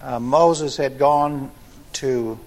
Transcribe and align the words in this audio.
uh, 0.00 0.20
Moses 0.20 0.76
had 0.76 0.98
gone 0.98 1.50
to 1.94 2.38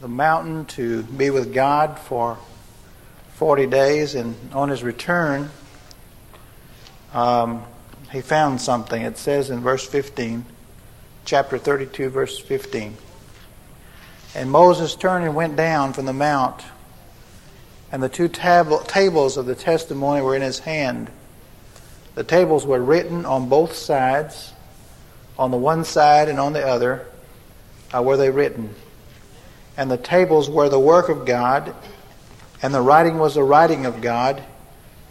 the 0.00 0.08
mountain 0.08 0.64
to 0.66 1.02
be 1.02 1.30
with 1.30 1.52
God 1.52 1.98
for 1.98 2.38
40 3.34 3.66
days, 3.66 4.14
and 4.14 4.34
on 4.52 4.68
his 4.68 4.82
return, 4.82 5.50
um, 7.12 7.64
he 8.12 8.20
found 8.20 8.60
something. 8.60 9.02
It 9.02 9.18
says 9.18 9.50
in 9.50 9.60
verse 9.60 9.86
15, 9.86 10.44
chapter 11.24 11.58
32, 11.58 12.08
verse 12.10 12.38
15. 12.38 12.96
And 14.34 14.50
Moses 14.50 14.94
turned 14.94 15.24
and 15.24 15.34
went 15.34 15.56
down 15.56 15.92
from 15.92 16.06
the 16.06 16.12
mount, 16.12 16.62
and 17.90 18.02
the 18.02 18.08
two 18.08 18.28
tab- 18.28 18.86
tables 18.86 19.36
of 19.36 19.46
the 19.46 19.54
testimony 19.54 20.22
were 20.22 20.36
in 20.36 20.42
his 20.42 20.60
hand. 20.60 21.10
The 22.14 22.24
tables 22.24 22.64
were 22.64 22.80
written 22.80 23.26
on 23.26 23.48
both 23.48 23.74
sides, 23.74 24.52
on 25.40 25.50
the 25.50 25.56
one 25.56 25.84
side 25.84 26.28
and 26.28 26.38
on 26.38 26.52
the 26.52 26.64
other 26.64 27.06
uh, 27.94 28.02
were 28.02 28.18
they 28.18 28.28
written. 28.28 28.74
And 29.74 29.90
the 29.90 29.96
tables 29.96 30.50
were 30.50 30.68
the 30.68 30.78
work 30.78 31.08
of 31.08 31.24
God, 31.24 31.74
and 32.60 32.74
the 32.74 32.82
writing 32.82 33.18
was 33.18 33.36
the 33.36 33.42
writing 33.42 33.86
of 33.86 34.02
God 34.02 34.42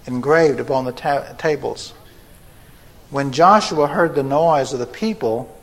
engraved 0.06 0.60
upon 0.60 0.86
the 0.86 0.92
ta- 0.92 1.34
tables. 1.40 1.94
When 3.10 3.32
Joshua 3.32 3.88
heard 3.88 4.14
the 4.14 4.22
noise 4.22 4.72
of 4.72 4.78
the 4.78 4.86
people 4.86 5.60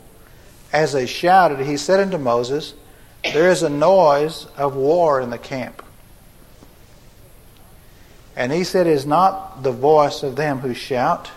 as 0.73 0.91
they 0.91 1.05
shouted, 1.05 1.65
he 1.65 1.77
said 1.77 2.01
unto 2.01 2.17
Moses, 2.17 2.73
There 3.23 3.49
is 3.49 3.63
a 3.63 3.69
noise 3.69 4.47
of 4.57 4.75
war 4.75 5.21
in 5.21 5.29
the 5.29 5.37
camp. 5.37 5.81
And 8.35 8.51
he 8.51 8.65
said, 8.65 8.85
Is 8.85 9.05
not 9.05 9.63
the 9.63 9.71
voice 9.71 10.23
of 10.23 10.35
them 10.35 10.59
who 10.59 10.73
shout 10.73 11.31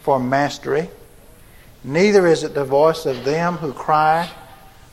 for 0.00 0.18
mastery, 0.18 0.90
neither 1.84 2.26
is 2.26 2.42
it 2.44 2.54
the 2.54 2.64
voice 2.64 3.06
of 3.06 3.24
them 3.24 3.56
who 3.56 3.72
cry 3.72 4.30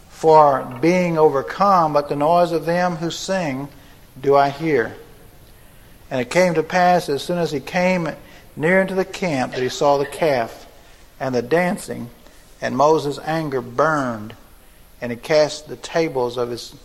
for 0.09 0.77
being 0.81 1.17
overcome, 1.17 1.93
but 1.93 2.09
the 2.09 2.15
noise 2.15 2.51
of 2.51 2.65
them 2.65 2.97
who 2.97 3.09
sing 3.09 3.69
do 4.19 4.35
I 4.35 4.49
hear. 4.49 4.95
And 6.11 6.19
it 6.19 6.29
came 6.29 6.55
to 6.55 6.63
pass 6.63 7.07
as 7.07 7.23
soon 7.23 7.37
as 7.37 7.51
he 7.51 7.59
came 7.59 8.09
near 8.55 8.81
into 8.81 8.95
the 8.95 9.05
camp 9.05 9.53
that 9.53 9.61
he 9.61 9.69
saw 9.69 9.97
the 9.97 10.05
calf 10.05 10.67
and 11.19 11.33
the 11.33 11.41
dancing, 11.41 12.09
and 12.61 12.75
Moses' 12.75 13.19
anger 13.23 13.61
burned, 13.61 14.35
and 15.01 15.11
he 15.11 15.17
cast 15.17 15.67
the 15.67 15.75
tables 15.77 16.37
of 16.37 16.49
his 16.49 16.75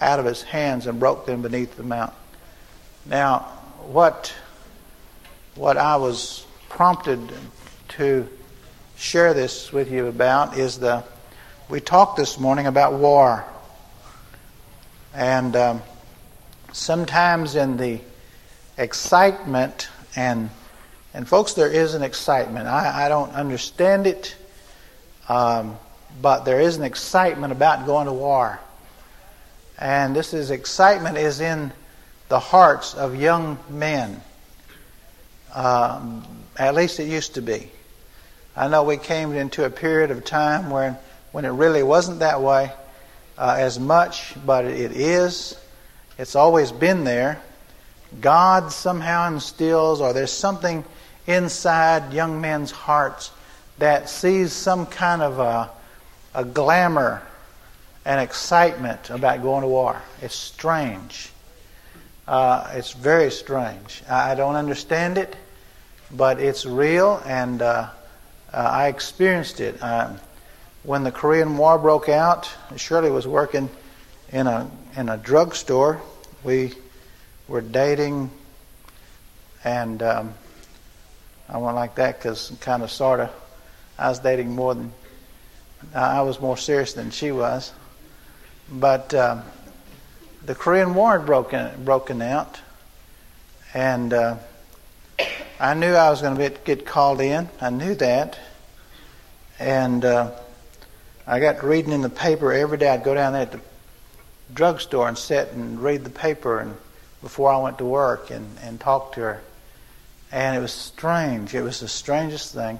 out 0.00 0.20
of 0.20 0.24
his 0.24 0.42
hands 0.42 0.86
and 0.86 1.00
broke 1.00 1.26
them 1.26 1.42
beneath 1.42 1.76
the 1.76 1.82
mount. 1.82 2.14
Now, 3.04 3.40
what 3.88 4.32
what 5.54 5.76
I 5.76 5.96
was 5.96 6.46
prompted 6.68 7.20
to 7.88 8.28
share 8.98 9.32
this 9.32 9.72
with 9.72 9.92
you 9.92 10.08
about 10.08 10.58
is 10.58 10.78
the 10.78 11.04
we 11.68 11.80
talked 11.80 12.16
this 12.16 12.38
morning 12.38 12.66
about 12.66 12.94
war, 12.94 13.44
and 15.14 15.54
um, 15.54 15.82
sometimes 16.72 17.54
in 17.54 17.76
the 17.76 18.00
excitement 18.76 19.88
and 20.16 20.50
and 21.14 21.28
folks, 21.28 21.54
there 21.54 21.70
is 21.70 21.94
an 21.94 22.02
excitement. 22.02 22.66
I, 22.66 23.06
I 23.06 23.08
don't 23.08 23.32
understand 23.32 24.06
it, 24.06 24.36
um, 25.28 25.78
but 26.20 26.44
there 26.44 26.60
is 26.60 26.76
an 26.76 26.82
excitement 26.82 27.52
about 27.52 27.86
going 27.86 28.06
to 28.06 28.12
war, 28.12 28.58
and 29.78 30.14
this 30.14 30.34
is 30.34 30.50
excitement 30.50 31.16
is 31.16 31.40
in 31.40 31.72
the 32.28 32.40
hearts 32.40 32.94
of 32.94 33.14
young 33.14 33.58
men. 33.70 34.20
Um, 35.54 36.26
at 36.56 36.74
least 36.74 36.98
it 36.98 37.08
used 37.08 37.34
to 37.34 37.42
be. 37.42 37.70
I 38.58 38.66
know 38.66 38.82
we 38.82 38.96
came 38.96 39.34
into 39.34 39.64
a 39.64 39.70
period 39.70 40.10
of 40.10 40.24
time 40.24 40.68
when 40.68 40.96
when 41.30 41.44
it 41.44 41.50
really 41.50 41.84
wasn't 41.84 42.18
that 42.18 42.42
way 42.42 42.72
uh, 43.38 43.54
as 43.56 43.78
much, 43.78 44.34
but 44.44 44.64
it 44.64 44.90
is. 44.90 45.56
It's 46.18 46.34
always 46.34 46.72
been 46.72 47.04
there. 47.04 47.40
God 48.20 48.72
somehow 48.72 49.28
instills, 49.28 50.00
or 50.00 50.12
there's 50.12 50.32
something 50.32 50.84
inside 51.28 52.12
young 52.12 52.40
men's 52.40 52.72
hearts 52.72 53.30
that 53.78 54.10
sees 54.10 54.52
some 54.52 54.86
kind 54.86 55.22
of 55.22 55.38
a, 55.38 55.70
a 56.34 56.44
glamour 56.44 57.22
and 58.04 58.20
excitement 58.20 59.08
about 59.10 59.40
going 59.40 59.62
to 59.62 59.68
war. 59.68 60.02
It's 60.20 60.34
strange. 60.34 61.30
Uh, 62.26 62.72
it's 62.74 62.90
very 62.92 63.30
strange. 63.30 64.02
I, 64.10 64.34
don't 64.34 64.56
understand 64.56 65.16
it, 65.16 65.36
but 66.10 66.40
it's 66.40 66.66
real, 66.66 67.22
and 67.24 67.62
uh, 67.62 67.90
uh, 68.52 68.56
I 68.56 68.88
experienced 68.88 69.60
it. 69.60 69.82
Um, 69.82 70.18
when 70.82 71.04
the 71.04 71.12
Korean 71.12 71.56
War 71.58 71.78
broke 71.78 72.08
out, 72.08 72.50
Shirley 72.76 73.10
was 73.10 73.26
working 73.26 73.68
in 74.30 74.46
a 74.46 74.70
in 74.96 75.08
a 75.08 75.16
drugstore. 75.16 76.00
We 76.44 76.74
were 77.46 77.60
dating, 77.60 78.30
and 79.64 80.02
um, 80.02 80.34
I 81.48 81.58
went 81.58 81.76
like 81.76 81.94
that 81.96 82.18
because 82.18 82.52
kind 82.60 82.82
of 82.82 82.90
sort 82.90 83.20
of 83.20 83.30
I 83.98 84.08
was 84.08 84.20
dating 84.20 84.54
more 84.54 84.74
than 84.74 84.92
I 85.94 86.22
was 86.22 86.40
more 86.40 86.56
serious 86.56 86.92
than 86.92 87.10
she 87.10 87.32
was. 87.32 87.72
But 88.70 89.12
um, 89.14 89.42
the 90.44 90.54
Korean 90.54 90.94
War 90.94 91.18
had 91.18 91.26
broken 91.26 91.84
broken 91.84 92.22
out, 92.22 92.60
and 93.74 94.12
uh, 94.12 94.36
I 95.60 95.74
knew 95.74 95.92
I 95.92 96.10
was 96.10 96.22
going 96.22 96.36
to 96.36 96.50
get 96.64 96.86
called 96.86 97.20
in. 97.20 97.48
I 97.60 97.70
knew 97.70 97.94
that, 97.96 98.38
and 99.58 100.04
uh, 100.04 100.30
I 101.26 101.40
got 101.40 101.62
reading 101.64 101.92
in 101.92 102.02
the 102.02 102.10
paper 102.10 102.52
every 102.52 102.78
day. 102.78 102.88
I'd 102.88 103.04
go 103.04 103.14
down 103.14 103.32
there 103.32 103.42
at 103.42 103.52
the 103.52 103.60
drugstore 104.54 105.08
and 105.08 105.18
sit 105.18 105.52
and 105.52 105.80
read 105.80 106.04
the 106.04 106.10
paper, 106.10 106.60
and 106.60 106.76
before 107.22 107.50
I 107.50 107.58
went 107.58 107.78
to 107.78 107.84
work 107.84 108.30
and 108.30 108.46
and 108.62 108.78
talk 108.78 109.14
to 109.14 109.20
her 109.20 109.42
and 110.30 110.56
it 110.56 110.60
was 110.60 110.72
strange. 110.72 111.54
It 111.54 111.62
was 111.62 111.80
the 111.80 111.88
strangest 111.88 112.54
thing. 112.54 112.78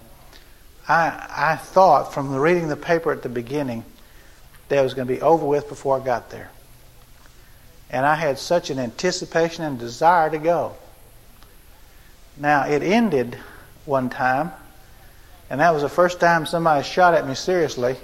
I, 0.87 1.27
I 1.31 1.57
thought 1.57 2.15
from 2.15 2.33
the 2.33 2.41
reading 2.41 2.69
the 2.69 2.77
paper 2.77 3.13
at 3.13 3.23
the 3.23 3.29
beginning 3.29 3.85
that 4.69 4.79
it 4.79 4.83
was 4.83 4.95
going 4.95 5.09
to 5.09 5.15
be 5.15 5.21
over 5.21 5.47
with 5.47 5.69
before 5.69 6.01
I 6.01 6.05
got 6.05 6.31
there. 6.31 6.51
And 7.91 8.05
I 8.05 8.15
had 8.15 8.39
such 8.39 8.71
an 8.71 8.79
anticipation 8.79 9.65
and 9.65 9.79
desire 9.79 10.31
to 10.31 10.39
go. 10.39 10.75
Now, 12.39 12.67
it 12.69 12.83
ended 12.83 13.37
one 13.85 14.11
time, 14.11 14.53
and 15.51 15.61
that 15.61 15.73
was 15.73 15.83
the 15.83 15.89
first 15.89 16.21
time 16.21 16.47
somebody 16.47 16.85
shot 16.85 17.15
at 17.15 17.27
me 17.27 17.35
seriously. 17.35 17.97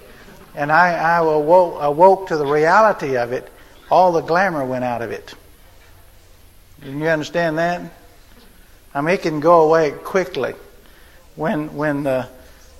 And 0.56 0.72
I, 0.72 0.94
I 0.94 1.18
awoke, 1.18 1.78
awoke 1.80 2.28
to 2.28 2.36
the 2.36 2.46
reality 2.46 3.16
of 3.16 3.32
it. 3.32 3.50
All 3.90 4.12
the 4.12 4.22
glamour 4.22 4.64
went 4.64 4.84
out 4.84 5.02
of 5.02 5.10
it. 5.10 5.34
Did 6.82 6.94
you 6.94 7.06
understand 7.06 7.58
that? 7.58 7.92
I 8.94 9.00
mean, 9.00 9.14
it 9.14 9.22
can 9.22 9.40
go 9.40 9.62
away 9.62 9.92
quickly. 9.92 10.54
When, 11.36 11.74
when 11.74 12.04
the, 12.04 12.28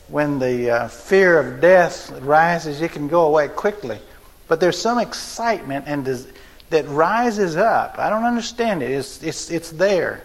when 0.08 0.38
the 0.38 0.70
uh, 0.70 0.88
fear 0.88 1.38
of 1.38 1.60
death 1.60 2.10
rises, 2.20 2.80
it 2.80 2.92
can 2.92 3.08
go 3.08 3.26
away 3.26 3.48
quickly. 3.48 3.98
But 4.46 4.60
there's 4.60 4.78
some 4.78 4.98
excitement 4.98 5.86
and 5.88 6.04
des- 6.04 6.30
that 6.70 6.86
rises 6.88 7.56
up. 7.56 7.96
I 7.98 8.10
don't 8.10 8.24
understand 8.24 8.82
it. 8.82 8.90
It's, 8.90 9.22
it's, 9.22 9.50
it's 9.50 9.70
there. 9.70 10.24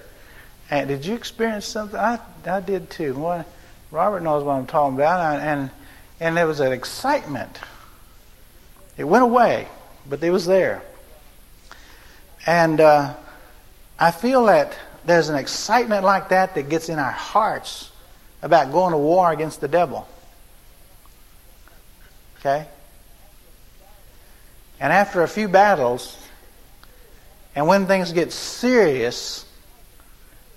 And 0.72 0.88
did 0.88 1.06
you 1.06 1.16
experience 1.16 1.66
something? 1.66 2.00
I, 2.00 2.20
I 2.46 2.60
did 2.62 2.90
too. 2.90 3.16
Well, 3.16 3.46
Robert 3.92 4.22
knows 4.22 4.44
what 4.44 4.54
I'm 4.54 4.68
talking 4.68 4.96
about. 4.96 5.40
And, 5.40 5.72
and 6.20 6.38
there 6.38 6.48
was 6.48 6.60
an 6.60 6.72
excitement. 6.72 7.60
It 8.98 9.06
went 9.06 9.24
away, 9.24 9.68
but 10.08 10.22
it 10.22 10.30
was 10.30 10.46
there. 10.46 10.82
And 12.46 12.80
uh, 12.80 13.16
I 13.98 14.12
feel 14.12 14.46
that 14.46 14.78
there's 15.06 15.30
an 15.30 15.36
excitement 15.36 16.04
like 16.04 16.30
that 16.30 16.56
that 16.56 16.70
gets 16.70 16.90
in 16.90 17.00
our 17.00 17.12
hearts 17.12 17.92
about 18.42 18.72
going 18.72 18.92
to 18.92 18.98
war 18.98 19.32
against 19.32 19.62
the 19.62 19.68
devil. 19.68 20.08
Okay? 22.40 22.66
And 24.80 24.94
after 24.94 25.24
a 25.24 25.28
few 25.28 25.48
battles, 25.48 26.18
and 27.56 27.68
when 27.68 27.88
things 27.88 28.14
get 28.14 28.32
serious, 28.32 29.46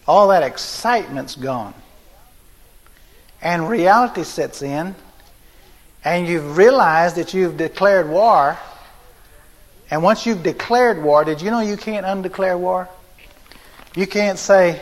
all 0.07 0.29
that 0.29 0.43
excitement's 0.43 1.37
gone. 1.37 1.75
And 3.41 3.69
reality 3.69 4.25
sets 4.25 4.63
in, 4.63 4.95
and 6.05 6.27
you've 6.27 6.57
realized 6.57 7.17
that 7.17 7.35
you've 7.35 7.57
declared 7.57 8.09
war. 8.09 8.59
And 9.91 10.03
once 10.03 10.27
you've 10.27 10.43
declared 10.43 11.03
war, 11.03 11.25
did 11.25 11.43
you 11.43 11.51
know 11.51 11.61
you 11.61 11.77
can't 11.77 12.07
undeclare 12.07 12.57
war? 12.57 12.89
You 13.95 14.07
can't 14.07 14.39
say, 14.39 14.81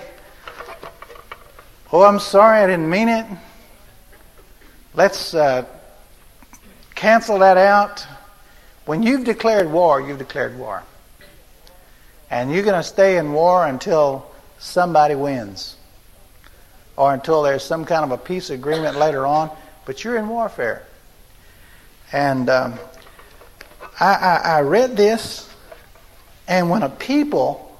Oh, 1.92 2.04
I'm 2.04 2.20
sorry, 2.20 2.60
I 2.60 2.66
didn't 2.68 2.88
mean 2.88 3.08
it. 3.08 3.26
Let's 4.94 5.34
uh, 5.34 5.64
cancel 6.94 7.40
that 7.40 7.56
out. 7.56 8.06
When 8.86 9.02
you've 9.02 9.24
declared 9.24 9.70
war, 9.70 10.00
you've 10.00 10.18
declared 10.18 10.56
war. 10.56 10.84
And 12.30 12.52
you're 12.52 12.62
going 12.62 12.80
to 12.80 12.88
stay 12.88 13.16
in 13.16 13.32
war 13.32 13.66
until 13.66 14.29
somebody 14.60 15.16
wins 15.16 15.76
or 17.00 17.14
until 17.14 17.42
there's 17.42 17.64
some 17.64 17.86
kind 17.86 18.04
of 18.04 18.10
a 18.10 18.18
peace 18.18 18.50
agreement 18.50 18.94
later 18.94 19.26
on, 19.26 19.50
but 19.86 20.04
you're 20.04 20.18
in 20.18 20.28
warfare. 20.28 20.84
And 22.12 22.50
um, 22.50 22.74
I, 23.98 24.14
I, 24.14 24.34
I 24.36 24.60
read 24.60 24.98
this, 24.98 25.48
and 26.46 26.68
when 26.68 26.82
a 26.82 26.90
people 26.90 27.74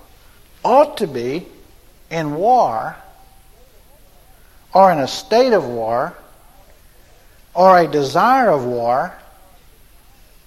ought 0.64 0.96
to 0.98 1.06
be 1.06 1.46
in 2.10 2.34
war, 2.34 2.96
or 4.72 4.90
in 4.90 5.00
a 5.00 5.08
state 5.08 5.52
of 5.52 5.66
war, 5.66 6.16
or 7.52 7.78
a 7.78 7.86
desire 7.86 8.48
of 8.48 8.64
war, 8.64 9.12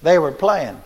they 0.01 0.17
were 0.17 0.31
playing. 0.31 0.81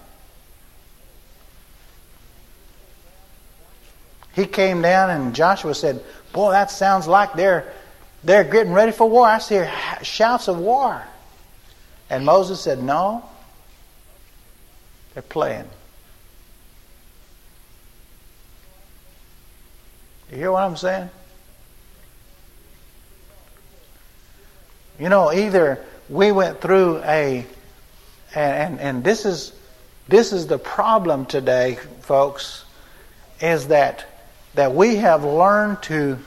He 4.37 4.45
came 4.45 4.83
down 4.83 5.09
and 5.09 5.33
Joshua 5.33 5.73
said, 5.73 5.99
Boy, 6.31 6.51
that 6.51 6.69
sounds 6.69 7.07
like 7.07 7.33
they're, 7.33 7.73
they're 8.23 8.43
getting 8.43 8.71
ready 8.71 8.91
for 8.91 9.09
war. 9.09 9.25
I 9.25 9.39
hear 9.39 9.73
shouts 10.03 10.47
of 10.47 10.59
war. 10.59 11.01
And 12.07 12.23
Moses 12.23 12.61
said, 12.61 12.83
No, 12.83 13.27
they're 15.15 15.23
playing. 15.23 15.65
You 20.29 20.37
hear 20.37 20.51
what 20.51 20.61
I'm 20.61 20.77
saying? 20.77 21.09
You 24.99 25.09
know, 25.09 25.33
either 25.33 25.83
we 26.09 26.31
went 26.31 26.61
through 26.61 26.97
a, 26.99 27.43
and, 28.35 28.53
and, 28.53 28.79
and 28.79 29.03
this 29.03 29.25
is 29.25 29.51
this 30.07 30.31
is 30.31 30.45
the 30.45 30.59
problem 30.59 31.25
today, 31.25 31.79
folks, 32.01 32.65
is 33.41 33.69
that 33.69 34.05
that 34.55 34.73
we 34.73 34.97
have 34.97 35.23
learned 35.23 35.81
to 35.83 36.17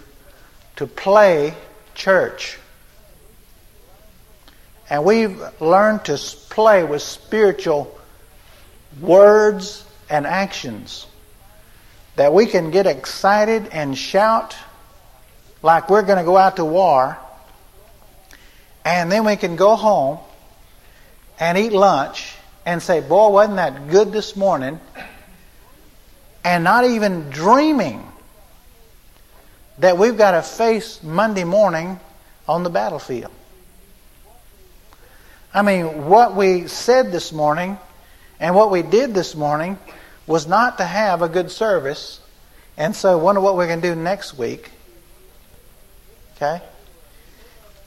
to 0.76 0.86
play 0.86 1.54
church. 1.94 2.58
And 4.88 5.04
we've 5.04 5.38
learned 5.60 6.06
to 6.06 6.16
play 6.48 6.84
with 6.84 7.02
spiritual 7.02 7.96
words 9.00 9.84
and 10.08 10.26
actions. 10.26 11.06
That 12.16 12.32
we 12.32 12.46
can 12.46 12.70
get 12.70 12.86
excited 12.86 13.68
and 13.72 13.96
shout 13.96 14.56
like 15.62 15.90
we're 15.90 16.02
going 16.02 16.18
to 16.18 16.24
go 16.24 16.36
out 16.36 16.56
to 16.56 16.64
war 16.64 17.18
and 18.84 19.12
then 19.12 19.24
we 19.24 19.36
can 19.36 19.56
go 19.56 19.76
home 19.76 20.18
and 21.38 21.58
eat 21.58 21.72
lunch 21.72 22.34
and 22.64 22.82
say, 22.82 23.00
Boy, 23.00 23.28
wasn't 23.28 23.56
that 23.56 23.90
good 23.90 24.12
this 24.12 24.36
morning? 24.36 24.80
And 26.44 26.64
not 26.64 26.84
even 26.84 27.30
dreaming 27.30 28.06
that 29.78 29.98
we've 29.98 30.16
got 30.16 30.32
to 30.32 30.42
face 30.42 31.02
Monday 31.02 31.44
morning 31.44 32.00
on 32.48 32.62
the 32.62 32.70
battlefield. 32.70 33.32
I 35.52 35.62
mean, 35.62 36.06
what 36.06 36.36
we 36.36 36.68
said 36.68 37.12
this 37.12 37.32
morning 37.32 37.78
and 38.38 38.54
what 38.54 38.70
we 38.70 38.82
did 38.82 39.14
this 39.14 39.34
morning 39.34 39.78
was 40.26 40.46
not 40.46 40.78
to 40.78 40.84
have 40.84 41.22
a 41.22 41.28
good 41.28 41.50
service. 41.50 42.20
And 42.76 42.94
so, 42.94 43.18
wonder 43.18 43.40
what 43.40 43.56
we're 43.56 43.66
going 43.66 43.82
to 43.82 43.94
do 43.94 44.00
next 44.00 44.38
week. 44.38 44.70
Okay? 46.36 46.62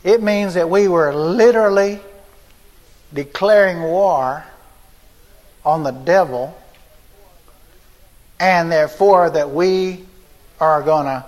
It 0.03 0.21
means 0.21 0.55
that 0.55 0.69
we 0.69 0.87
were 0.87 1.15
literally 1.15 1.99
declaring 3.13 3.81
war 3.81 4.43
on 5.63 5.83
the 5.83 5.91
devil, 5.91 6.59
and 8.43 8.69
therefore 8.69 9.29
that 9.29 9.51
we 9.51 10.03
are 10.59 10.81
going 10.81 11.05
to 11.05 11.25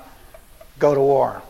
go 0.79 0.93
to 0.93 0.99
war. 0.99 1.41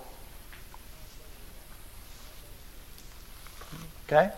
Okay? 4.05 4.29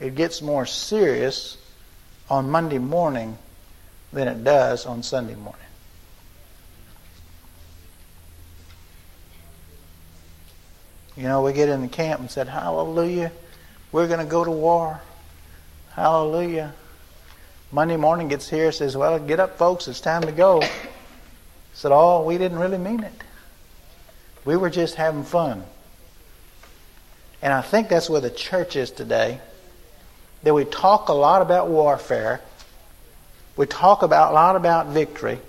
It 0.00 0.14
gets 0.14 0.40
more 0.40 0.64
serious 0.64 1.58
on 2.30 2.48
Monday 2.48 2.78
morning 2.78 3.36
than 4.10 4.26
it 4.26 4.42
does 4.42 4.86
on 4.86 5.02
Sunday 5.02 5.34
morning. 5.34 5.60
You 11.14 11.24
know, 11.24 11.42
we 11.42 11.52
get 11.52 11.68
in 11.68 11.82
the 11.82 11.88
camp 11.88 12.20
and 12.20 12.30
said, 12.30 12.48
Hallelujah, 12.48 13.32
we're 13.92 14.08
going 14.08 14.20
to 14.20 14.24
go 14.24 14.44
to 14.44 14.50
war. 14.50 15.02
Hallelujah. 15.90 16.72
Monday 17.74 17.96
morning 17.96 18.28
gets 18.28 18.48
here, 18.48 18.70
says, 18.70 18.96
Well, 18.96 19.18
get 19.18 19.40
up, 19.40 19.58
folks, 19.58 19.88
it's 19.88 20.00
time 20.00 20.22
to 20.22 20.30
go. 20.30 20.62
said, 21.72 21.90
Oh, 21.90 22.22
we 22.22 22.38
didn't 22.38 22.60
really 22.60 22.78
mean 22.78 23.02
it. 23.02 23.12
We 24.44 24.54
were 24.54 24.70
just 24.70 24.94
having 24.94 25.24
fun. 25.24 25.64
And 27.42 27.52
I 27.52 27.62
think 27.62 27.88
that's 27.88 28.08
where 28.08 28.20
the 28.20 28.30
church 28.30 28.76
is 28.76 28.92
today. 28.92 29.40
That 30.44 30.54
we 30.54 30.64
talk 30.64 31.08
a 31.08 31.12
lot 31.12 31.42
about 31.42 31.68
warfare, 31.68 32.42
we 33.56 33.66
talk 33.66 34.04
about 34.04 34.30
a 34.30 34.34
lot 34.34 34.54
about 34.54 34.90
victory, 34.90 35.40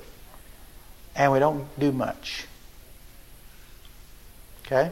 and 1.15 1.31
we 1.31 1.37
don't 1.37 1.67
do 1.79 1.91
much. 1.91 2.47
Okay? 4.65 4.91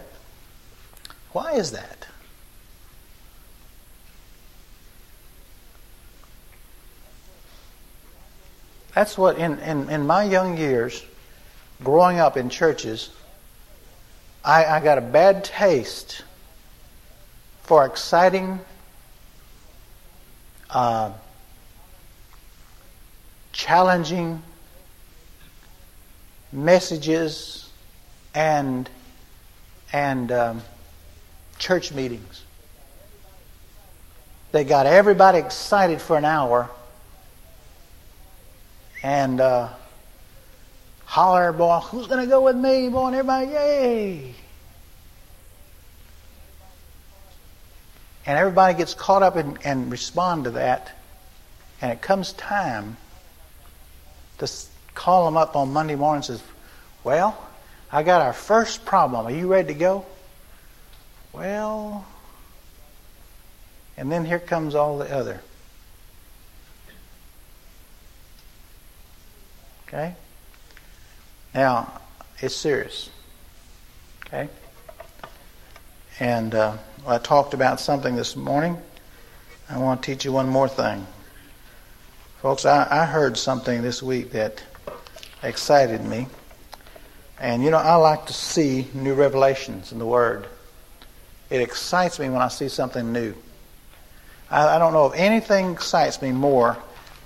Why 1.31 1.53
is 1.53 1.71
that? 1.71 2.05
That's 8.95 9.17
what, 9.17 9.37
in, 9.37 9.57
in, 9.59 9.89
in 9.89 10.05
my 10.05 10.23
young 10.23 10.57
years, 10.57 11.03
growing 11.83 12.19
up 12.19 12.37
in 12.37 12.49
churches, 12.49 13.09
I, 14.45 14.65
I 14.65 14.79
got 14.81 14.97
a 14.97 15.01
bad 15.01 15.43
taste 15.43 16.23
for 17.63 17.85
exciting, 17.85 18.59
uh, 20.69 21.11
challenging 23.51 24.43
messages 26.51 27.69
and 28.35 28.89
and 29.91 30.31
um, 30.31 30.61
church 31.59 31.91
meetings. 31.91 32.43
They 34.51 34.63
got 34.63 34.85
everybody 34.85 35.37
excited 35.37 36.01
for 36.01 36.17
an 36.17 36.25
hour 36.25 36.69
and 39.03 39.41
uh, 39.41 39.69
holler, 41.05 41.51
boy, 41.51 41.79
who's 41.79 42.07
going 42.07 42.21
to 42.21 42.27
go 42.27 42.41
with 42.41 42.55
me, 42.55 42.89
boy? 42.89 43.07
And 43.07 43.15
everybody, 43.15 43.47
yay. 43.47 44.35
And 48.25 48.37
everybody 48.37 48.73
gets 48.75 48.93
caught 48.93 49.21
up 49.21 49.35
in, 49.35 49.57
and 49.65 49.91
respond 49.91 50.45
to 50.45 50.51
that. 50.51 50.97
And 51.81 51.91
it 51.91 52.01
comes 52.01 52.31
time 52.33 52.95
to 54.37 54.49
call 54.95 55.25
them 55.25 55.35
up 55.35 55.57
on 55.57 55.73
Monday 55.73 55.95
morning 55.95 56.17
and 56.17 56.25
says, 56.25 56.43
well, 57.03 57.37
I 57.91 58.03
got 58.03 58.21
our 58.21 58.31
first 58.31 58.85
problem. 58.85 59.25
Are 59.27 59.31
you 59.31 59.47
ready 59.47 59.73
to 59.73 59.79
go? 59.79 60.05
Well, 61.33 62.05
and 63.97 64.11
then 64.11 64.23
here 64.23 64.39
comes 64.39 64.75
all 64.75 64.97
the 64.97 65.13
other. 65.13 65.41
Okay? 69.93 70.15
Now, 71.53 72.01
it's 72.39 72.55
serious. 72.55 73.11
Okay? 74.25 74.49
And 76.19 76.55
uh, 76.55 76.77
I 77.05 77.19
talked 77.19 77.53
about 77.53 77.79
something 77.79 78.15
this 78.15 78.35
morning. 78.35 78.75
I 79.69 79.77
want 79.77 80.01
to 80.01 80.11
teach 80.11 80.25
you 80.25 80.31
one 80.31 80.49
more 80.49 80.67
thing. 80.67 81.05
Folks, 82.41 82.65
I, 82.65 82.87
I 82.89 83.05
heard 83.05 83.37
something 83.37 83.83
this 83.83 84.01
week 84.01 84.31
that 84.31 84.63
excited 85.43 86.03
me. 86.03 86.25
And 87.39 87.63
you 87.63 87.69
know, 87.69 87.77
I 87.77 87.93
like 87.95 88.25
to 88.25 88.33
see 88.33 88.87
new 88.95 89.13
revelations 89.13 89.91
in 89.91 89.99
the 89.99 90.07
Word. 90.07 90.47
It 91.51 91.61
excites 91.61 92.17
me 92.17 92.29
when 92.29 92.41
I 92.41 92.47
see 92.47 92.67
something 92.67 93.13
new. 93.13 93.35
I, 94.49 94.75
I 94.75 94.79
don't 94.79 94.93
know 94.93 95.05
if 95.05 95.13
anything 95.19 95.71
excites 95.71 96.19
me 96.19 96.31
more 96.31 96.77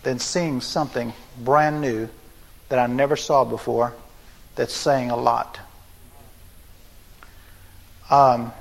than 0.03 0.19
seeing 0.19 0.59
something 0.59 1.13
brand 1.39 1.79
new 1.79 2.09
that 2.69 2.79
I 2.79 2.87
never 2.87 3.15
saw 3.15 3.45
before 3.45 3.93
that's 4.55 4.73
saying 4.73 5.11
a 5.11 5.15
lot. 5.15 5.59
Um, 8.09 8.51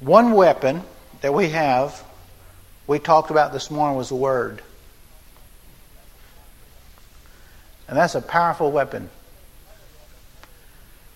one 0.00 0.32
weapon 0.32 0.82
that 1.20 1.32
we 1.32 1.50
have, 1.50 2.04
we 2.86 2.98
talked 2.98 3.30
about 3.30 3.52
this 3.52 3.70
morning, 3.70 3.96
was 3.96 4.08
the 4.08 4.16
Word. 4.16 4.62
And 7.88 7.96
that's 7.96 8.14
a 8.14 8.20
powerful 8.20 8.72
weapon. 8.72 9.10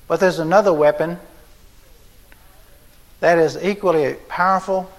But 0.09 0.21
there's 0.21 0.39
another 0.39 0.73
weapon 0.73 1.19
that 3.21 3.39
is 3.39 3.57
equally 3.61 4.15
powerful, 4.29 4.91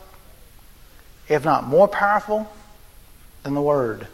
if 1.29 1.45
not 1.45 1.65
more 1.65 1.87
powerful, 1.87 2.51
than 3.43 3.53
the 3.53 3.61
Word. 3.61 4.07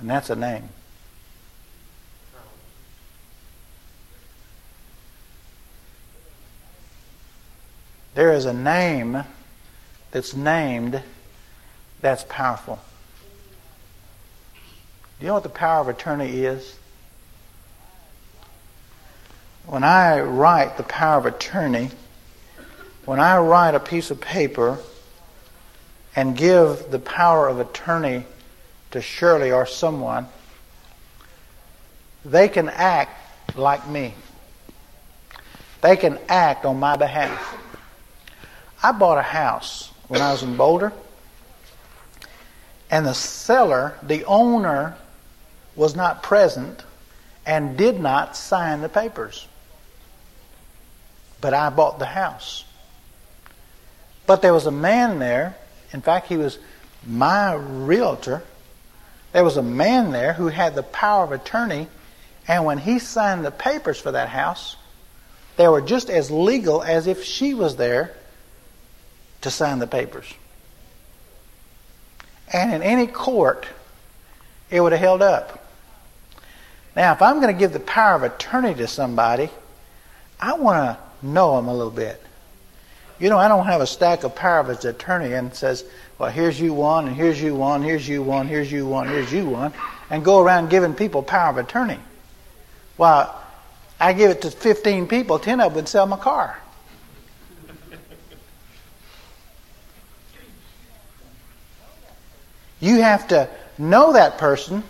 And 0.00 0.08
that's 0.08 0.30
a 0.30 0.36
name. 0.36 0.68
There 8.14 8.32
is 8.32 8.46
a 8.46 8.52
name 8.52 9.22
that's 10.10 10.34
named 10.34 11.02
that's 12.00 12.24
powerful. 12.24 12.78
Do 15.18 15.26
you 15.26 15.28
know 15.28 15.34
what 15.34 15.42
the 15.42 15.50
power 15.50 15.80
of 15.80 15.88
attorney 15.88 16.30
is? 16.30 16.78
When 19.66 19.84
I 19.84 20.20
write 20.20 20.78
the 20.78 20.82
power 20.82 21.18
of 21.18 21.26
attorney, 21.26 21.90
when 23.04 23.20
I 23.20 23.38
write 23.38 23.74
a 23.74 23.80
piece 23.80 24.10
of 24.10 24.20
paper 24.20 24.78
and 26.16 26.36
give 26.36 26.90
the 26.90 26.98
power 26.98 27.48
of 27.48 27.60
attorney 27.60 28.24
to 28.90 29.00
Shirley 29.00 29.52
or 29.52 29.66
someone, 29.66 30.26
they 32.24 32.48
can 32.48 32.68
act 32.68 33.56
like 33.56 33.88
me. 33.88 34.14
They 35.80 35.96
can 35.96 36.18
act 36.28 36.64
on 36.64 36.78
my 36.78 36.96
behalf. 36.96 37.56
I 38.82 38.92
bought 38.92 39.18
a 39.18 39.22
house 39.22 39.92
when 40.08 40.20
I 40.20 40.32
was 40.32 40.42
in 40.42 40.56
Boulder, 40.56 40.92
and 42.90 43.06
the 43.06 43.14
seller, 43.14 43.94
the 44.02 44.24
owner, 44.24 44.96
was 45.76 45.94
not 45.94 46.22
present 46.22 46.84
and 47.46 47.76
did 47.76 48.00
not 48.00 48.36
sign 48.36 48.80
the 48.80 48.88
papers. 48.88 49.46
But 51.40 51.54
I 51.54 51.70
bought 51.70 51.98
the 51.98 52.06
house. 52.06 52.64
But 54.26 54.42
there 54.42 54.52
was 54.52 54.66
a 54.66 54.72
man 54.72 55.18
there, 55.18 55.56
in 55.92 56.02
fact, 56.02 56.28
he 56.28 56.36
was 56.36 56.58
my 57.06 57.54
realtor. 57.54 58.42
There 59.32 59.44
was 59.44 59.56
a 59.56 59.62
man 59.62 60.10
there 60.10 60.32
who 60.32 60.48
had 60.48 60.74
the 60.74 60.82
power 60.82 61.24
of 61.24 61.32
attorney, 61.32 61.88
and 62.48 62.64
when 62.64 62.78
he 62.78 62.98
signed 62.98 63.44
the 63.44 63.50
papers 63.50 64.00
for 64.00 64.12
that 64.12 64.28
house, 64.28 64.76
they 65.56 65.68
were 65.68 65.80
just 65.80 66.10
as 66.10 66.30
legal 66.30 66.82
as 66.82 67.06
if 67.06 67.22
she 67.24 67.54
was 67.54 67.76
there 67.76 68.14
to 69.42 69.50
sign 69.50 69.78
the 69.78 69.86
papers. 69.86 70.26
And 72.52 72.72
in 72.72 72.82
any 72.82 73.06
court, 73.06 73.66
it 74.70 74.80
would 74.80 74.92
have 74.92 75.00
held 75.00 75.22
up. 75.22 75.64
Now, 76.96 77.12
if 77.12 77.22
I'm 77.22 77.40
going 77.40 77.54
to 77.54 77.58
give 77.58 77.72
the 77.72 77.80
power 77.80 78.16
of 78.16 78.22
attorney 78.24 78.74
to 78.74 78.88
somebody, 78.88 79.50
I 80.40 80.54
want 80.54 80.98
to 80.98 81.26
know 81.26 81.56
them 81.56 81.68
a 81.68 81.74
little 81.74 81.92
bit. 81.92 82.20
You 83.20 83.28
know, 83.28 83.38
I 83.38 83.48
don't 83.48 83.66
have 83.66 83.82
a 83.82 83.86
stack 83.86 84.24
of 84.24 84.34
power 84.34 84.60
of 84.60 84.70
attorney 84.70 85.34
and 85.34 85.54
says, 85.54 85.84
well, 86.18 86.30
here's 86.30 86.58
you 86.58 86.72
one, 86.72 87.06
and 87.06 87.14
here's 87.14 87.40
you 87.40 87.54
one, 87.54 87.82
here's 87.82 88.08
you 88.08 88.22
one, 88.22 88.48
here's 88.48 88.72
you 88.72 88.86
one, 88.86 89.08
here's 89.08 89.30
you 89.30 89.46
one, 89.46 89.74
and 90.08 90.24
go 90.24 90.40
around 90.40 90.70
giving 90.70 90.94
people 90.94 91.22
power 91.22 91.50
of 91.50 91.58
attorney. 91.58 91.98
Well, 92.96 93.38
I 94.00 94.14
give 94.14 94.30
it 94.30 94.42
to 94.42 94.50
15 94.50 95.06
people, 95.06 95.38
10 95.38 95.60
of 95.60 95.72
them 95.72 95.76
would 95.76 95.88
sell 95.88 96.06
my 96.06 96.16
car. 96.16 96.58
You 102.80 103.02
have 103.02 103.28
to 103.28 103.50
know 103.76 104.14
that 104.14 104.38
person, 104.38 104.82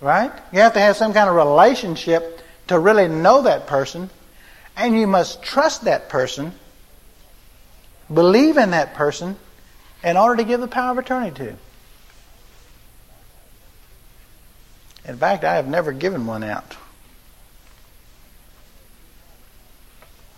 right? 0.00 0.32
You 0.50 0.60
have 0.60 0.72
to 0.72 0.80
have 0.80 0.96
some 0.96 1.12
kind 1.12 1.28
of 1.28 1.36
relationship 1.36 2.40
to 2.68 2.78
really 2.78 3.08
know 3.08 3.42
that 3.42 3.66
person, 3.66 4.08
and 4.76 4.98
you 4.98 5.06
must 5.06 5.42
trust 5.42 5.84
that 5.84 6.08
person, 6.08 6.52
believe 8.12 8.56
in 8.56 8.70
that 8.70 8.94
person, 8.94 9.36
in 10.04 10.16
order 10.16 10.36
to 10.36 10.44
give 10.44 10.60
the 10.60 10.68
power 10.68 10.92
of 10.92 10.98
attorney 10.98 11.30
to. 11.32 11.54
In 15.06 15.16
fact, 15.16 15.44
I 15.44 15.54
have 15.54 15.66
never 15.66 15.92
given 15.92 16.26
one 16.26 16.44
out. 16.44 16.76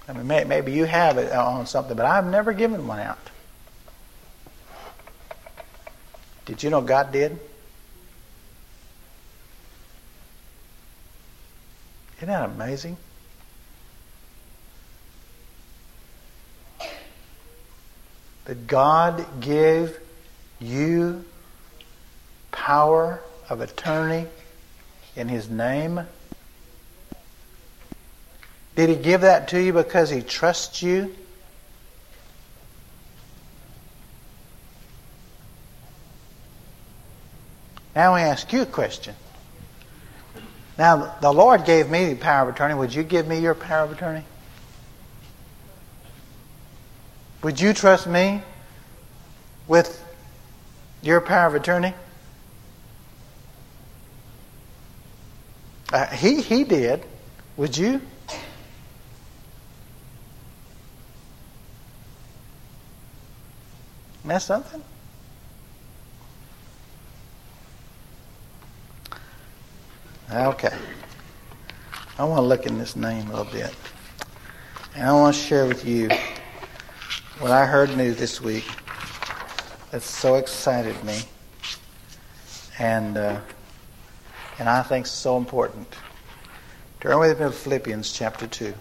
I 0.06 0.12
mean, 0.14 0.48
maybe 0.48 0.72
you 0.72 0.84
have 0.84 1.18
it 1.18 1.32
on 1.32 1.66
something, 1.66 1.96
but 1.96 2.06
I've 2.06 2.26
never 2.26 2.52
given 2.52 2.86
one 2.86 2.98
out. 2.98 3.18
Did 6.46 6.62
you 6.62 6.70
know 6.70 6.80
God 6.80 7.12
did? 7.12 7.38
Isn't 12.16 12.28
that 12.28 12.48
amazing? 12.48 12.96
That 18.48 18.66
God 18.66 19.42
gave 19.42 20.00
you 20.58 21.22
power 22.50 23.20
of 23.50 23.60
attorney 23.60 24.26
in 25.14 25.28
His 25.28 25.50
name? 25.50 26.00
Did 28.74 28.88
He 28.88 28.96
give 28.96 29.20
that 29.20 29.48
to 29.48 29.60
you 29.62 29.74
because 29.74 30.08
He 30.08 30.22
trusts 30.22 30.82
you? 30.82 31.14
Now 37.94 38.14
I 38.14 38.22
ask 38.22 38.50
you 38.50 38.62
a 38.62 38.66
question. 38.66 39.14
Now, 40.78 41.16
the 41.20 41.32
Lord 41.34 41.66
gave 41.66 41.90
me 41.90 42.14
the 42.14 42.16
power 42.16 42.48
of 42.48 42.54
attorney. 42.54 42.72
Would 42.72 42.94
you 42.94 43.02
give 43.02 43.28
me 43.28 43.40
your 43.40 43.54
power 43.54 43.84
of 43.84 43.92
attorney? 43.92 44.24
Would 47.42 47.60
you 47.60 47.72
trust 47.72 48.06
me 48.06 48.42
with 49.68 50.04
your 51.02 51.20
power 51.20 51.46
of 51.46 51.54
attorney? 51.54 51.94
Uh, 55.92 56.06
he, 56.06 56.42
he 56.42 56.64
did. 56.64 57.04
Would 57.56 57.76
you? 57.76 58.00
That's 64.24 64.44
something. 64.44 64.82
Okay. 70.30 70.76
I 72.18 72.24
want 72.24 72.38
to 72.38 72.42
look 72.42 72.66
in 72.66 72.76
this 72.76 72.94
name 72.94 73.28
a 73.28 73.36
little 73.36 73.52
bit. 73.52 73.74
And 74.94 75.08
I 75.08 75.12
want 75.12 75.34
to 75.34 75.40
share 75.40 75.66
with 75.66 75.86
you 75.86 76.10
what 77.40 77.50
I 77.52 77.66
heard 77.66 77.96
new 77.96 78.12
this 78.14 78.40
week 78.40 78.68
that 79.92 80.02
so 80.02 80.34
excited 80.34 81.04
me. 81.04 81.20
And, 82.80 83.16
uh, 83.16 83.40
and 84.58 84.68
I 84.68 84.82
think 84.82 85.06
so 85.06 85.36
important. 85.36 85.86
Turn 87.00 87.16
with 87.20 87.38
me 87.38 87.46
to 87.46 87.52
Philippians 87.52 88.12
chapter 88.12 88.48
2. 88.48 88.74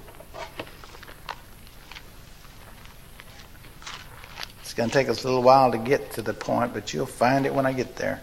It's 4.62 4.74
going 4.74 4.90
to 4.90 4.94
take 4.94 5.08
us 5.08 5.24
a 5.24 5.28
little 5.28 5.44
while 5.44 5.72
to 5.72 5.78
get 5.78 6.14
to 6.14 6.24
the 6.24 6.34
point, 6.34 6.74
but 6.74 6.96
you'll 6.96 7.06
find 7.06 7.46
it 7.46 7.54
when 7.54 7.68
I 7.68 7.74
get 7.74 7.96
there. 7.96 8.22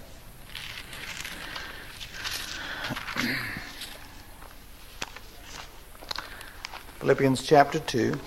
Philippians 6.98 7.44
chapter 7.44 7.78
2. 7.78 8.18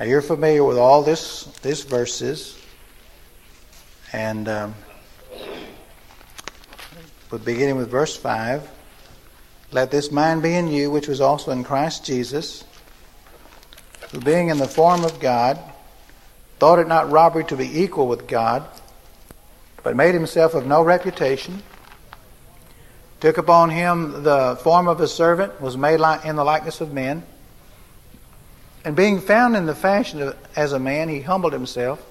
Now 0.00 0.06
you're 0.06 0.22
familiar 0.22 0.64
with 0.64 0.78
all 0.78 1.02
this 1.02 1.44
these 1.60 1.82
verses, 1.82 2.58
and 4.14 4.48
um, 4.48 4.74
we're 7.30 7.36
beginning 7.36 7.76
with 7.76 7.90
verse 7.90 8.16
5. 8.16 8.66
Let 9.72 9.90
this 9.90 10.10
mind 10.10 10.42
be 10.42 10.54
in 10.54 10.68
you, 10.68 10.90
which 10.90 11.06
was 11.06 11.20
also 11.20 11.50
in 11.50 11.64
Christ 11.64 12.06
Jesus, 12.06 12.64
who 14.10 14.20
being 14.20 14.48
in 14.48 14.56
the 14.56 14.66
form 14.66 15.04
of 15.04 15.20
God, 15.20 15.60
thought 16.58 16.78
it 16.78 16.88
not 16.88 17.10
robbery 17.10 17.44
to 17.44 17.56
be 17.56 17.82
equal 17.82 18.08
with 18.08 18.26
God, 18.26 18.66
but 19.82 19.96
made 19.96 20.14
himself 20.14 20.54
of 20.54 20.66
no 20.66 20.82
reputation 20.82 21.62
took 23.20 23.36
upon 23.36 23.68
him 23.68 24.22
the 24.22 24.58
form 24.62 24.88
of 24.88 24.98
a 25.02 25.06
servant, 25.06 25.60
was 25.60 25.76
made 25.76 26.00
in 26.24 26.36
the 26.36 26.44
likeness 26.44 26.80
of 26.80 26.90
men. 26.90 27.22
And 28.84 28.96
being 28.96 29.20
found 29.20 29.56
in 29.56 29.66
the 29.66 29.74
fashion 29.74 30.22
of, 30.22 30.36
as 30.56 30.72
a 30.72 30.78
man, 30.78 31.08
he 31.08 31.20
humbled 31.20 31.52
himself 31.52 32.04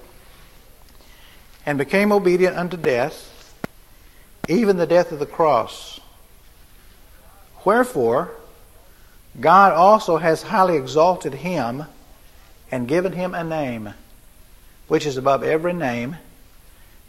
and 1.66 1.78
became 1.78 2.12
obedient 2.12 2.56
unto 2.56 2.76
death, 2.76 3.54
even 4.48 4.76
the 4.76 4.86
death 4.86 5.12
of 5.12 5.18
the 5.18 5.26
cross. 5.26 6.00
Wherefore, 7.64 8.30
God 9.38 9.72
also 9.72 10.16
has 10.16 10.42
highly 10.42 10.76
exalted 10.76 11.34
him 11.34 11.84
and 12.70 12.88
given 12.88 13.12
him 13.12 13.34
a 13.34 13.44
name 13.44 13.94
which 14.88 15.06
is 15.06 15.16
above 15.16 15.42
every 15.44 15.72
name, 15.72 16.16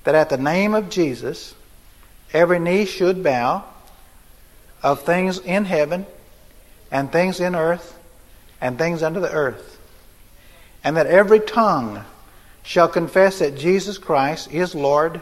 that 0.04 0.16
at 0.16 0.30
the 0.30 0.38
name 0.38 0.74
of 0.74 0.90
Jesus 0.90 1.56
every 2.34 2.60
knee 2.60 2.86
should 2.86 3.24
bow 3.24 3.64
of 4.84 5.04
things 5.04 5.40
in 5.40 5.66
heaven 5.66 6.06
and 6.92 7.12
things 7.12 7.40
in 7.40 7.56
earth 7.56 7.98
and 8.62 8.78
things 8.78 9.04
under 9.04 9.20
the 9.20 9.32
earth, 9.32 9.80
and 10.84 10.96
that 10.96 11.08
every 11.08 11.40
tongue 11.40 12.06
shall 12.64 12.88
confess 12.88 13.40
that 13.40 13.58
Jesus 13.58 13.98
Christ 13.98 14.52
is 14.52 14.76
Lord 14.76 15.22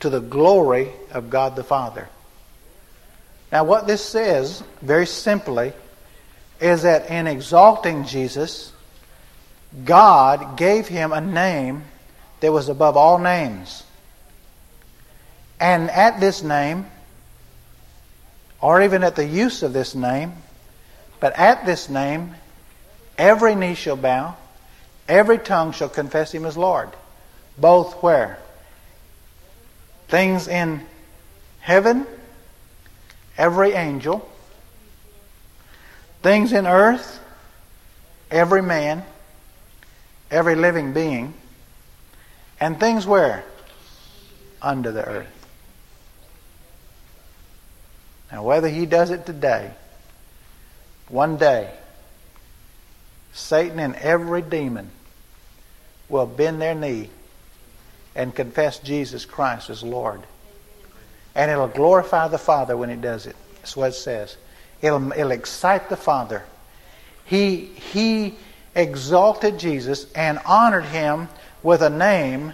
to 0.00 0.10
the 0.10 0.20
glory 0.20 0.88
of 1.12 1.30
God 1.30 1.54
the 1.54 1.62
Father. 1.62 2.08
Now, 3.52 3.64
what 3.64 3.86
this 3.86 4.02
says, 4.02 4.64
very 4.80 5.06
simply, 5.06 5.74
is 6.60 6.82
that 6.82 7.10
in 7.10 7.26
exalting 7.26 8.06
Jesus, 8.06 8.72
God 9.84 10.56
gave 10.56 10.88
him 10.88 11.12
a 11.12 11.20
name 11.20 11.84
that 12.40 12.52
was 12.52 12.68
above 12.68 12.96
all 12.96 13.18
names. 13.18 13.84
And 15.60 15.90
at 15.90 16.18
this 16.18 16.42
name, 16.42 16.86
or 18.60 18.82
even 18.82 19.04
at 19.04 19.16
the 19.16 19.26
use 19.26 19.62
of 19.62 19.72
this 19.72 19.94
name, 19.94 20.32
but 21.20 21.38
at 21.38 21.66
this 21.66 21.88
name, 21.88 22.34
every 23.22 23.54
knee 23.54 23.74
shall 23.74 23.94
bow, 23.94 24.34
every 25.08 25.38
tongue 25.38 25.70
shall 25.70 25.88
confess 25.88 26.32
him 26.32 26.44
as 26.44 26.56
Lord. 26.56 26.90
Both 27.56 28.02
where? 28.02 28.40
Things 30.08 30.48
in 30.48 30.84
heaven, 31.60 32.04
every 33.38 33.72
angel, 33.74 34.28
things 36.22 36.52
in 36.52 36.66
earth, 36.66 37.20
every 38.28 38.60
man, 38.60 39.04
every 40.28 40.56
living 40.56 40.92
being, 40.92 41.32
and 42.58 42.80
things 42.80 43.06
where? 43.06 43.44
Under 44.60 44.90
the 44.90 45.04
earth. 45.04 45.46
Now, 48.32 48.42
whether 48.42 48.68
he 48.68 48.84
does 48.84 49.10
it 49.10 49.26
today, 49.26 49.70
one 51.08 51.36
day, 51.36 51.70
Satan 53.32 53.78
and 53.78 53.94
every 53.96 54.42
demon 54.42 54.90
will 56.08 56.26
bend 56.26 56.60
their 56.60 56.74
knee 56.74 57.08
and 58.14 58.34
confess 58.34 58.78
Jesus 58.78 59.24
Christ 59.24 59.70
as 59.70 59.82
Lord. 59.82 60.22
And 61.34 61.50
it'll 61.50 61.68
glorify 61.68 62.28
the 62.28 62.38
Father 62.38 62.76
when 62.76 62.90
it 62.90 63.00
does 63.00 63.26
it. 63.26 63.36
That's 63.56 63.76
what 63.76 63.90
it 63.90 63.94
says. 63.94 64.36
It'll, 64.82 65.12
it'll 65.12 65.30
excite 65.30 65.88
the 65.88 65.96
Father. 65.96 66.44
He, 67.24 67.56
he 67.64 68.34
exalted 68.74 69.58
Jesus 69.58 70.10
and 70.12 70.38
honored 70.44 70.84
him 70.84 71.28
with 71.62 71.82
a 71.82 71.90
name 71.90 72.52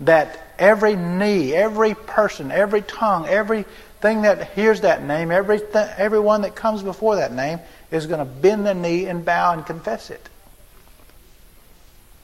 that 0.00 0.45
every 0.58 0.96
knee, 0.96 1.54
every 1.54 1.94
person, 1.94 2.50
every 2.50 2.82
tongue, 2.82 3.26
everything 3.26 4.22
that 4.22 4.52
hears 4.52 4.82
that 4.82 5.02
name, 5.02 5.30
every 5.30 5.60
everyone 5.74 6.42
that 6.42 6.54
comes 6.54 6.82
before 6.82 7.16
that 7.16 7.32
name 7.32 7.60
is 7.90 8.06
going 8.06 8.18
to 8.18 8.24
bend 8.24 8.66
the 8.66 8.74
knee 8.74 9.06
and 9.06 9.24
bow 9.24 9.52
and 9.52 9.64
confess 9.64 10.10
it. 10.10 10.28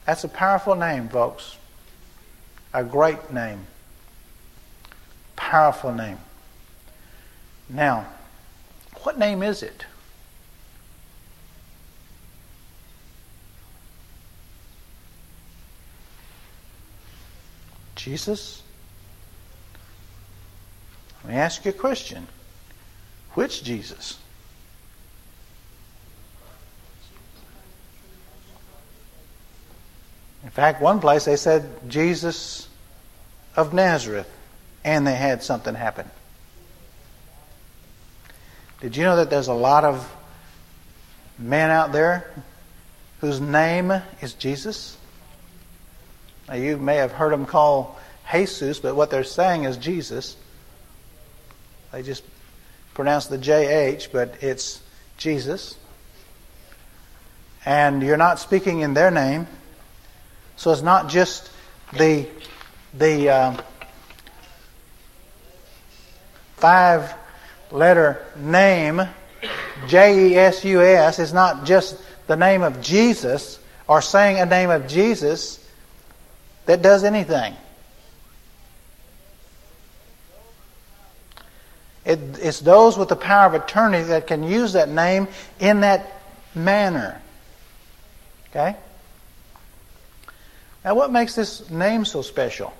That's 0.05 0.23
a 0.23 0.29
powerful 0.29 0.75
name, 0.75 1.09
folks. 1.09 1.57
A 2.73 2.83
great 2.83 3.31
name. 3.31 3.65
Powerful 5.35 5.93
name. 5.93 6.17
Now, 7.69 8.07
what 9.03 9.17
name 9.17 9.43
is 9.43 9.63
it? 9.63 9.85
Jesus? 18.03 18.61
Let 21.23 21.33
me 21.33 21.39
ask 21.39 21.63
you 21.63 21.71
a 21.71 21.73
question. 21.73 22.27
Which 23.35 23.63
Jesus? 23.63 24.17
In 30.43 30.49
fact, 30.49 30.81
one 30.81 30.99
place 30.99 31.23
they 31.23 31.37
said 31.37 31.63
Jesus 31.87 32.67
of 33.55 33.73
Nazareth, 33.73 34.29
and 34.83 35.07
they 35.07 35.15
had 35.15 35.41
something 35.41 35.73
happen. 35.73 36.09
Did 38.81 38.97
you 38.97 39.03
know 39.03 39.15
that 39.15 39.29
there's 39.29 39.47
a 39.47 39.53
lot 39.53 39.85
of 39.85 40.13
men 41.39 41.69
out 41.69 41.93
there 41.93 42.29
whose 43.21 43.39
name 43.39 43.93
is 44.21 44.33
Jesus? 44.33 44.97
Now, 46.47 46.55
you 46.55 46.77
may 46.77 46.97
have 46.97 47.11
heard 47.11 47.31
them 47.31 47.45
call 47.45 47.99
Jesus, 48.31 48.79
but 48.79 48.95
what 48.95 49.09
they're 49.09 49.23
saying 49.23 49.63
is 49.63 49.77
Jesus. 49.77 50.35
They 51.91 52.03
just 52.03 52.23
pronounce 52.93 53.27
the 53.27 53.37
JH, 53.37 54.11
but 54.11 54.35
it's 54.41 54.81
Jesus. 55.17 55.77
And 57.65 58.03
you're 58.03 58.17
not 58.17 58.39
speaking 58.39 58.81
in 58.81 58.93
their 58.93 59.11
name. 59.11 59.47
So 60.57 60.71
it's 60.71 60.81
not 60.81 61.09
just 61.09 61.49
the, 61.93 62.27
the 62.93 63.29
uh, 63.29 63.57
five 66.57 67.13
letter 67.71 68.25
name, 68.37 69.01
J 69.87 70.29
E 70.29 70.35
S 70.35 70.63
U 70.65 70.81
S, 70.81 71.19
is 71.19 71.33
not 71.33 71.65
just 71.65 71.97
the 72.27 72.35
name 72.35 72.63
of 72.63 72.81
Jesus 72.81 73.59
or 73.87 74.01
saying 74.01 74.39
a 74.39 74.45
name 74.45 74.69
of 74.69 74.87
Jesus 74.87 75.62
that 76.65 76.81
does 76.81 77.03
anything. 77.03 77.55
It, 82.05 82.19
it's 82.41 82.59
those 82.59 82.97
with 82.97 83.09
the 83.09 83.15
power 83.15 83.47
of 83.47 83.53
attorney 83.53 84.01
that 84.03 84.27
can 84.27 84.43
use 84.43 84.73
that 84.73 84.89
name 84.89 85.27
in 85.59 85.81
that 85.81 86.21
manner. 86.53 87.21
Okay? 88.49 88.75
Now, 90.83 90.95
what 90.95 91.11
makes 91.11 91.33
this 91.33 91.69
name 91.69 92.03
so 92.03 92.21
special? 92.21 92.73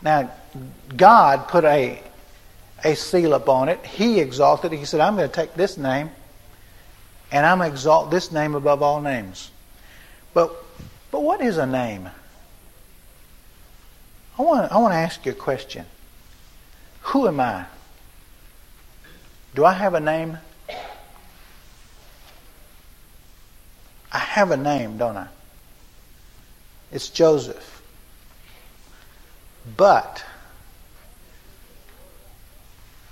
Now, 0.00 0.30
God 0.96 1.48
put 1.48 1.64
a, 1.64 2.02
a 2.82 2.94
seal 2.94 3.34
upon 3.34 3.68
it. 3.68 3.84
He 3.84 4.20
exalted 4.20 4.72
it. 4.72 4.78
He 4.78 4.84
said, 4.86 5.00
I'm 5.00 5.16
going 5.16 5.28
to 5.28 5.34
take 5.34 5.54
this 5.54 5.76
name 5.76 6.10
and 7.30 7.44
I'm 7.44 7.58
going 7.58 7.70
to 7.70 7.74
exalt 7.74 8.10
this 8.10 8.32
name 8.32 8.54
above 8.54 8.82
all 8.82 9.00
names. 9.00 9.50
But, 10.34 10.52
but 11.12 11.22
what 11.22 11.40
is 11.40 11.56
a 11.56 11.66
name? 11.66 12.10
I 14.36 14.42
want, 14.42 14.72
I 14.72 14.78
want 14.78 14.92
to 14.92 14.98
ask 14.98 15.24
you 15.24 15.32
a 15.32 15.34
question. 15.34 15.86
Who 17.02 17.28
am 17.28 17.38
I? 17.38 17.66
Do 19.54 19.64
I 19.64 19.72
have 19.72 19.94
a 19.94 20.00
name? 20.00 20.38
I 24.10 24.18
have 24.18 24.50
a 24.50 24.56
name, 24.56 24.98
don't 24.98 25.16
I? 25.16 25.28
It's 26.90 27.08
Joseph. 27.08 27.82
But 29.76 30.24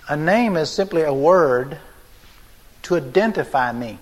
a 0.09 0.17
name 0.17 0.57
is 0.57 0.71
simply 0.71 1.03
a 1.03 1.15
word 1.15 1.79
to 2.83 2.97
identify 2.97 3.73
me. 3.73 3.99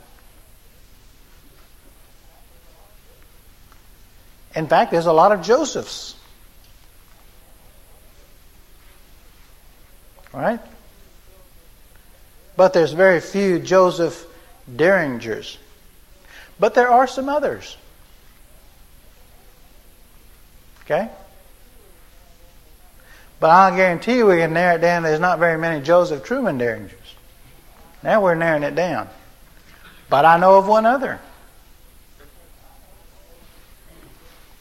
In 4.54 4.66
fact, 4.66 4.90
there's 4.90 5.06
a 5.06 5.12
lot 5.12 5.32
of 5.32 5.42
Josephs. 5.42 6.16
Right? 10.32 10.60
But 12.56 12.72
there's 12.72 12.92
very 12.92 13.20
few 13.20 13.58
Joseph 13.58 14.26
Derringers. 14.74 15.58
But 16.58 16.74
there 16.74 16.88
are 16.88 17.06
some 17.06 17.28
others. 17.28 17.76
Okay? 20.82 21.08
But 23.38 23.50
I'll 23.50 23.74
guarantee 23.74 24.16
you 24.16 24.26
we 24.26 24.36
can 24.36 24.52
narrow 24.52 24.74
it 24.74 24.80
down. 24.80 25.02
There's 25.02 25.20
not 25.20 25.38
very 25.38 25.58
many 25.58 25.82
Joseph 25.82 26.24
Truman 26.24 26.58
Derringers. 26.58 26.98
Now 28.02 28.20
we're 28.20 28.34
narrowing 28.34 28.62
it 28.62 28.74
down. 28.74 29.08
But 30.10 30.24
I 30.24 30.36
know 30.38 30.58
of 30.58 30.66
one 30.66 30.86
other. 30.86 31.20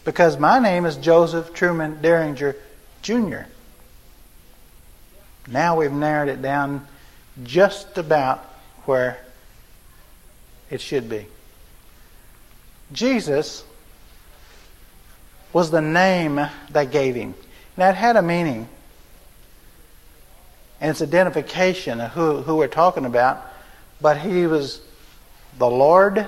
Because 0.09 0.39
my 0.39 0.57
name 0.57 0.87
is 0.87 0.95
Joseph 0.95 1.53
Truman 1.53 2.01
Derringer 2.01 2.55
Jr. 3.03 3.41
Now 5.47 5.77
we've 5.77 5.91
narrowed 5.91 6.29
it 6.29 6.41
down 6.41 6.87
just 7.43 7.95
about 7.99 8.39
where 8.85 9.23
it 10.71 10.81
should 10.81 11.09
be. 11.09 11.27
Jesus 12.91 13.63
was 15.53 15.69
the 15.69 15.79
name 15.79 16.41
they 16.71 16.87
gave 16.87 17.13
him. 17.13 17.35
Now 17.77 17.89
it 17.89 17.95
had 17.95 18.15
a 18.15 18.23
meaning. 18.23 18.67
And 20.81 20.89
it's 20.89 21.03
identification 21.03 22.01
of 22.01 22.09
who, 22.13 22.41
who 22.41 22.55
we're 22.55 22.67
talking 22.67 23.05
about. 23.05 23.45
But 24.01 24.17
he 24.17 24.47
was 24.47 24.81
the 25.59 25.69
Lord 25.69 26.27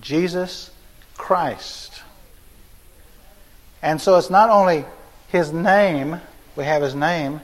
Jesus 0.00 0.72
Christ. 1.16 1.91
And 3.82 4.00
so 4.00 4.16
it's 4.16 4.30
not 4.30 4.48
only 4.48 4.84
his 5.28 5.52
name, 5.52 6.20
we 6.54 6.64
have 6.64 6.82
his 6.82 6.94
name, 6.94 7.40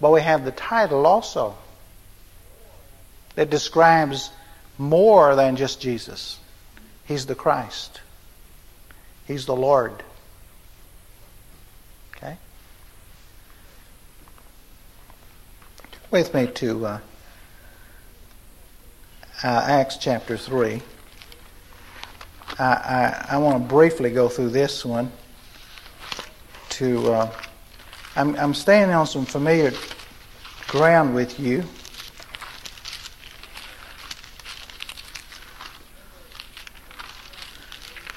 but 0.00 0.10
we 0.10 0.22
have 0.22 0.44
the 0.44 0.52
title 0.52 1.06
also 1.06 1.54
that 3.34 3.50
describes 3.50 4.30
more 4.78 5.36
than 5.36 5.56
just 5.56 5.80
Jesus. 5.80 6.38
He's 7.04 7.26
the 7.26 7.34
Christ. 7.34 8.00
He's 9.26 9.46
the 9.46 9.54
Lord. 9.54 10.02
Okay? 12.16 12.36
With 16.10 16.32
me 16.34 16.46
to 16.46 16.86
uh, 16.86 16.98
uh, 19.44 19.64
Acts 19.68 19.96
chapter 19.98 20.36
3. 20.36 20.80
I, 22.58 22.64
I, 22.64 23.26
I 23.30 23.38
want 23.38 23.62
to 23.62 23.68
briefly 23.68 24.10
go 24.10 24.28
through 24.28 24.50
this 24.50 24.84
one. 24.84 25.10
To 26.82 27.12
uh, 27.12 27.32
I'm, 28.16 28.34
I'm 28.34 28.54
standing 28.54 28.96
on 28.96 29.06
some 29.06 29.24
familiar 29.24 29.72
ground 30.66 31.14
with 31.14 31.38
you. 31.38 31.62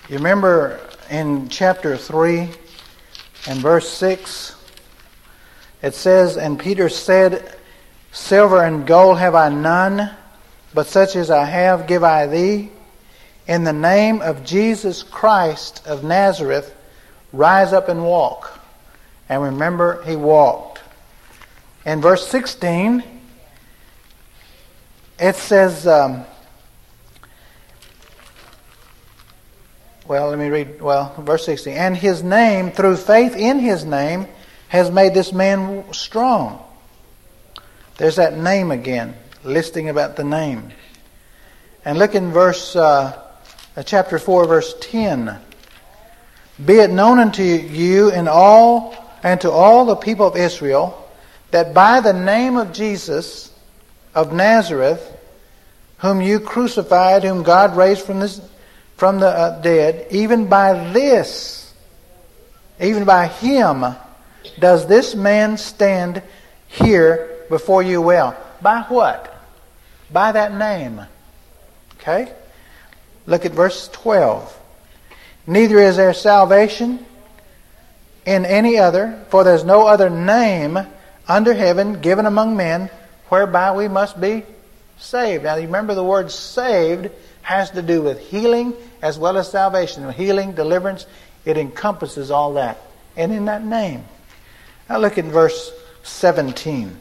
You 0.10 0.18
remember 0.18 0.80
in 1.12 1.48
chapter 1.48 1.96
3 1.96 2.50
and 3.50 3.60
verse 3.60 3.88
6, 3.88 4.56
it 5.84 5.94
says, 5.94 6.36
And 6.36 6.58
Peter 6.58 6.90
said, 6.90 7.56
Silver 8.14 8.64
and 8.64 8.88
gold 8.88 9.20
have 9.20 9.36
I 9.36 9.50
none, 9.50 10.10
but 10.74 10.88
such 10.88 11.16
as 11.16 11.30
I 11.30 11.46
have 11.46 11.86
give 11.86 12.04
I 12.04 12.26
thee. 12.26 12.72
In 13.48 13.64
the 13.64 13.74
name 13.74 14.24
of 14.24 14.44
Jesus 14.44 15.04
Christ 15.04 15.86
of 15.86 16.04
Nazareth, 16.04 16.76
rise 17.32 17.74
up 17.74 17.90
and 17.90 18.04
walk. 18.04 18.55
And 19.28 19.42
remember, 19.42 20.04
he 20.04 20.16
walked. 20.16 20.82
In 21.86 22.02
verse 22.02 22.28
16, 22.28 23.04
it 25.20 25.36
says, 25.36 25.88
um, 25.88 26.26
well, 30.08 30.30
let 30.30 30.38
me 30.38 30.50
read, 30.50 30.82
well, 30.82 31.16
verse 31.20 31.46
16. 31.46 31.74
And 31.76 31.98
his 31.98 32.24
name, 32.24 32.72
through 32.72 32.98
faith 32.98 33.36
in 33.36 33.60
his 33.60 33.86
name, 33.86 34.28
has 34.68 34.92
made 34.92 35.14
this 35.14 35.32
man 35.32 35.92
strong. 35.94 36.64
There's 37.98 38.18
that 38.18 38.38
name 38.38 38.72
again, 38.72 39.16
listing 39.44 39.90
about 39.90 40.16
the 40.16 40.24
name. 40.24 40.72
And 41.84 41.98
look 41.98 42.14
in 42.14 42.32
verse, 42.32 42.76
uh, 42.76 43.22
uh 43.78 43.84
chapter 43.84 44.20
4, 44.20 44.46
verse 44.46 44.76
10. 44.82 45.40
Be 46.64 46.76
it 46.76 46.90
known 46.90 47.20
unto 47.20 47.44
you 47.44 48.12
in 48.12 48.28
all 48.28 49.05
and 49.26 49.42
to 49.42 49.50
all 49.50 49.86
the 49.86 49.96
people 49.96 50.28
of 50.28 50.38
Israel 50.38 51.04
that 51.50 51.74
by 51.74 52.00
the 52.00 52.14
name 52.14 52.58
of 52.58 52.72
Jesus 52.72 53.52
of 54.14 54.32
Nazareth, 54.32 55.02
whom 55.98 56.22
you 56.22 56.40
crucified, 56.40 57.24
whom 57.24 57.42
God 57.42 57.76
raised 57.76 58.06
from, 58.06 58.20
this, 58.20 58.40
from 58.98 59.20
the 59.20 59.28
uh, 59.28 59.62
dead, 59.62 60.06
even 60.12 60.48
by 60.48 60.92
this, 60.94 61.74
even 62.80 63.04
by 63.04 63.26
him, 63.26 63.84
does 64.60 64.86
this 64.86 65.16
man 65.16 65.58
stand 65.58 66.22
here 66.68 67.46
before 67.50 67.82
you 67.82 68.04
well? 68.04 68.38
By 68.62 68.82
what? 68.82 69.36
By 70.14 70.34
that 70.34 70.54
name. 70.54 71.02
Okay? 72.00 72.32
Look 73.26 73.44
at 73.44 73.54
verse 73.54 73.88
12. 73.88 74.56
Neither 75.48 75.80
is 75.80 75.98
there 75.98 76.14
salvation 76.14 77.04
in 78.26 78.46
any 78.46 78.78
other, 78.78 79.24
for 79.30 79.44
there's 79.44 79.64
no 79.64 79.88
other 79.88 80.10
name 80.10 80.80
under 81.28 81.54
heaven 81.54 82.02
given 82.02 82.26
among 82.26 82.56
men 82.58 82.90
whereby 83.30 83.76
we 83.76 83.88
must 83.88 84.20
be 84.20 84.44
saved. 84.98 85.44
Now, 85.44 85.56
you 85.56 85.66
remember 85.66 85.94
the 85.94 86.04
word 86.04 86.32
saved 86.32 87.10
has 87.42 87.72
to 87.72 87.82
do 87.82 88.02
with 88.02 88.20
healing 88.20 88.74
as 89.02 89.20
well 89.20 89.38
as 89.38 89.50
salvation. 89.52 90.12
Healing, 90.12 90.54
deliverance, 90.54 91.06
it 91.46 91.58
encompasses 91.58 92.32
all 92.32 92.54
that. 92.56 92.78
And 93.16 93.32
in 93.32 93.46
that 93.46 93.64
name. 93.64 94.04
Now, 94.90 94.98
look 94.98 95.18
at 95.18 95.26
verse 95.26 95.72
17. 96.04 96.98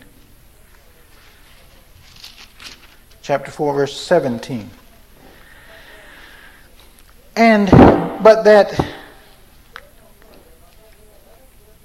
Chapter 3.23 3.51
4, 3.51 3.75
verse 3.75 3.99
17. 3.99 4.71
And, 7.37 7.71
but 8.23 8.45
that 8.45 8.79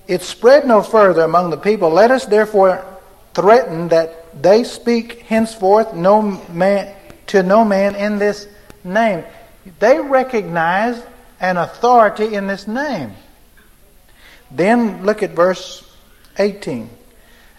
it 0.09 0.23
spread 0.23 0.65
no 0.65 0.81
further 0.81 1.21
among 1.21 1.51
the 1.51 1.57
people. 1.57 1.91
Let 1.91 2.09
us 2.09 2.25
therefore 2.25 2.83
threaten 3.35 3.89
that 3.89 4.41
they 4.41 4.63
speak 4.63 5.19
henceforth 5.19 5.93
no 5.93 6.23
man, 6.49 6.95
to 7.27 7.43
no 7.43 7.63
man 7.63 7.93
in 7.93 8.17
this 8.17 8.47
name. 8.83 9.23
They 9.77 9.99
recognize 9.99 10.99
an 11.39 11.57
authority 11.57 12.33
in 12.33 12.47
this 12.47 12.67
name. 12.67 13.11
Then 14.49 15.05
look 15.05 15.21
at 15.21 15.29
verse 15.31 15.87
18. 16.39 16.89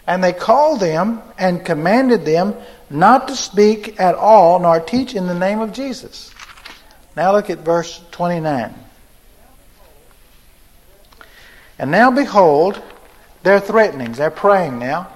And 0.05 0.21
they 0.21 0.33
called 0.33 0.81
them 0.81 1.21
and 1.37 1.65
commanded 1.65 2.25
them 2.25 2.53
not 2.89 3.29
to 3.29 3.35
speak 3.37 3.97
at 3.97 4.13
all 4.15 4.59
nor 4.59 4.81
teach 4.81 5.15
in 5.15 5.25
the 5.25 5.39
name 5.39 5.61
of 5.61 5.71
Jesus. 5.71 6.33
Now 7.15 7.31
look 7.31 7.49
at 7.49 7.59
verse 7.59 8.01
29. 8.11 8.75
And 11.81 11.89
now 11.89 12.11
behold, 12.11 12.79
their 13.41 13.59
threatenings, 13.59 14.19
they're 14.19 14.29
praying 14.29 14.77
now, 14.77 15.07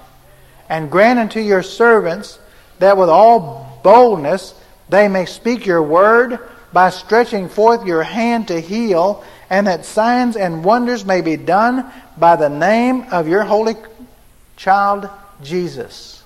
and 0.67 0.89
grant 0.89 1.19
unto 1.19 1.39
your 1.39 1.62
servants 1.62 2.39
that 2.80 2.97
with 2.97 3.08
all 3.08 3.80
boldness 3.84 4.60
they 4.89 5.08
may 5.08 5.25
speak 5.25 5.67
your 5.67 5.84
word 5.84 6.39
by 6.73 6.89
stretching 6.89 7.49
forth 7.49 7.86
your 7.86 8.01
hand 8.01 8.47
to 8.47 8.60
heal, 8.60 9.23
and 9.47 9.67
that 9.67 9.86
signs 9.86 10.36
and 10.36 10.65
wonders 10.65 11.06
may 11.06 11.21
be 11.21 11.38
done 11.38 11.86
by 12.17 12.36
the 12.36 12.49
name 12.49 13.06
of 13.12 13.28
your 13.28 13.43
holy 13.43 13.75
child 14.58 15.08
Jesus. 15.43 16.23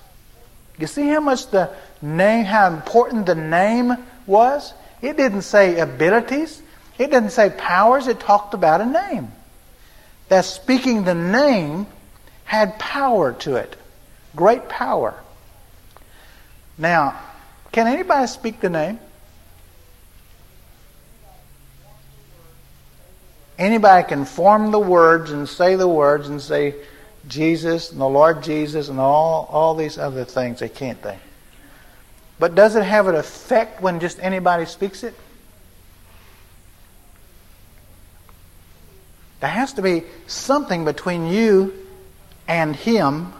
You 0.78 0.86
see 0.86 1.06
how 1.06 1.20
much 1.20 1.50
the 1.50 1.70
name, 2.00 2.46
how 2.46 2.68
important 2.68 3.26
the 3.26 3.34
name 3.34 3.94
was? 4.26 4.72
It 5.02 5.18
didn't 5.18 5.42
say 5.42 5.78
abilities, 5.78 6.62
it 6.96 7.10
didn't 7.10 7.30
say 7.30 7.50
powers, 7.50 8.06
it 8.06 8.20
talked 8.20 8.54
about 8.54 8.80
a 8.80 8.86
name. 8.86 9.32
That 10.30 10.44
speaking 10.44 11.02
the 11.02 11.14
name 11.14 11.88
had 12.44 12.78
power 12.78 13.32
to 13.40 13.56
it, 13.56 13.76
great 14.36 14.68
power. 14.68 15.14
Now, 16.78 17.20
can 17.72 17.88
anybody 17.88 18.28
speak 18.28 18.60
the 18.60 18.70
name? 18.70 19.00
Anybody 23.58 24.08
can 24.08 24.24
form 24.24 24.70
the 24.70 24.78
words 24.78 25.32
and 25.32 25.48
say 25.48 25.74
the 25.74 25.88
words 25.88 26.28
and 26.28 26.40
say 26.40 26.76
Jesus 27.26 27.90
and 27.90 28.00
the 28.00 28.08
Lord 28.08 28.44
Jesus 28.44 28.88
and 28.88 29.00
all, 29.00 29.48
all 29.50 29.74
these 29.74 29.98
other 29.98 30.24
things, 30.24 30.60
they 30.60 30.68
can't 30.68 31.02
they? 31.02 31.18
But 32.38 32.54
does 32.54 32.76
it 32.76 32.84
have 32.84 33.08
an 33.08 33.16
effect 33.16 33.82
when 33.82 33.98
just 33.98 34.20
anybody 34.20 34.64
speaks 34.64 35.02
it? 35.02 35.14
There 39.40 39.50
has 39.50 39.72
to 39.74 39.82
be 39.82 40.04
something 40.26 40.84
between 40.84 41.26
you 41.26 41.72
and 42.46 42.76
him 42.76 43.32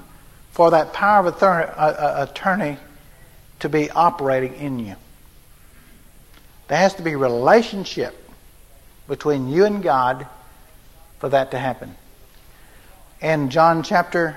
for 0.51 0.71
that 0.71 0.93
power 0.93 1.27
of 1.27 1.43
uh, 1.43 1.47
uh, 1.47 2.27
attorney 2.29 2.79
to 3.61 3.69
be 3.69 3.91
operating 3.91 4.55
in 4.55 4.79
you. 4.79 4.97
There 6.69 6.79
has 6.79 6.95
to 6.95 7.03
be 7.03 7.17
relationship 7.17 8.17
between 9.09 9.49
you 9.49 9.65
and 9.65 9.83
God 9.83 10.27
for 11.19 11.29
that 11.29 11.51
to 11.51 11.59
happen. 11.59 11.95
In 13.21 13.51
John 13.51 13.83
chapter 13.83 14.37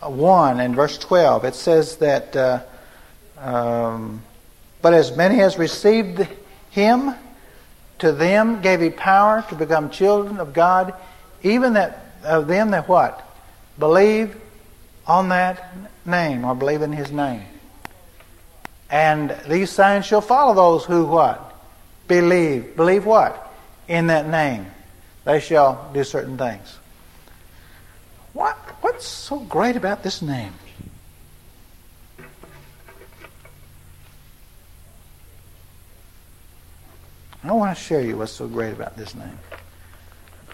1 0.00 0.58
and 0.58 0.74
verse 0.74 0.98
12, 0.98 1.44
it 1.44 1.54
says 1.54 1.96
that, 1.98 2.34
uh, 2.34 2.62
um, 3.38 4.22
but 4.82 4.94
as 4.94 5.16
many 5.16 5.40
as 5.40 5.58
received 5.58 6.26
him, 6.70 7.14
to 8.04 8.12
them 8.12 8.60
gave 8.60 8.80
he 8.80 8.90
power 8.90 9.42
to 9.48 9.54
become 9.54 9.88
children 9.88 10.38
of 10.38 10.52
God, 10.52 10.92
even 11.42 11.72
that 11.72 12.00
of 12.22 12.46
them 12.46 12.70
that 12.72 12.86
what? 12.86 13.26
Believe 13.78 14.36
on 15.06 15.30
that 15.30 15.74
name 16.04 16.44
or 16.44 16.54
believe 16.54 16.82
in 16.82 16.92
his 16.92 17.10
name. 17.10 17.44
And 18.90 19.34
these 19.48 19.70
signs 19.70 20.04
shall 20.04 20.20
follow 20.20 20.54
those 20.54 20.84
who 20.84 21.06
what? 21.06 21.54
Believe. 22.06 22.76
Believe 22.76 23.06
what? 23.06 23.50
In 23.88 24.08
that 24.08 24.28
name. 24.28 24.66
They 25.24 25.40
shall 25.40 25.90
do 25.94 26.04
certain 26.04 26.36
things. 26.36 26.78
What, 28.34 28.56
what's 28.82 29.06
so 29.06 29.38
great 29.38 29.76
about 29.76 30.02
this 30.02 30.20
name? 30.20 30.52
I 37.46 37.52
want 37.52 37.76
to 37.76 37.82
show 37.82 37.98
you 37.98 38.16
what's 38.16 38.32
so 38.32 38.48
great 38.48 38.72
about 38.72 38.96
this 38.96 39.14
name. 39.14 39.38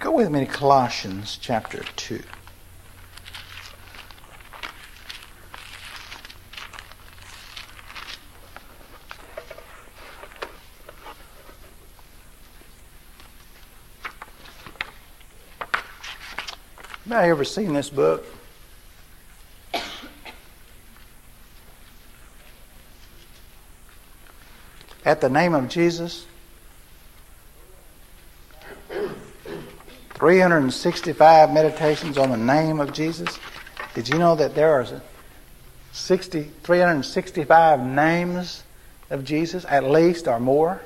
Go 0.00 0.10
with 0.10 0.28
me 0.28 0.40
to 0.40 0.46
Colossians 0.46 1.38
chapter 1.40 1.84
2. 1.94 2.20
Anybody 17.06 17.30
ever 17.30 17.44
seen 17.44 17.72
this 17.72 17.88
book? 17.88 18.26
At 25.04 25.20
the 25.20 25.28
name 25.28 25.54
of 25.54 25.68
Jesus. 25.68 26.26
365 30.20 31.50
meditations 31.50 32.18
on 32.18 32.30
the 32.30 32.36
name 32.36 32.78
of 32.78 32.92
Jesus. 32.92 33.38
Did 33.94 34.06
you 34.06 34.18
know 34.18 34.36
that 34.36 34.54
there 34.54 34.74
are 34.74 34.86
60, 35.92 36.42
365 36.62 37.80
names 37.80 38.62
of 39.08 39.24
Jesus, 39.24 39.64
at 39.66 39.82
least 39.82 40.28
or 40.28 40.38
more? 40.38 40.82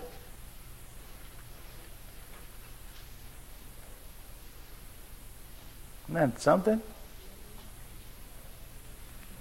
Isn't 6.09 6.15
that 6.15 6.41
something? 6.41 6.81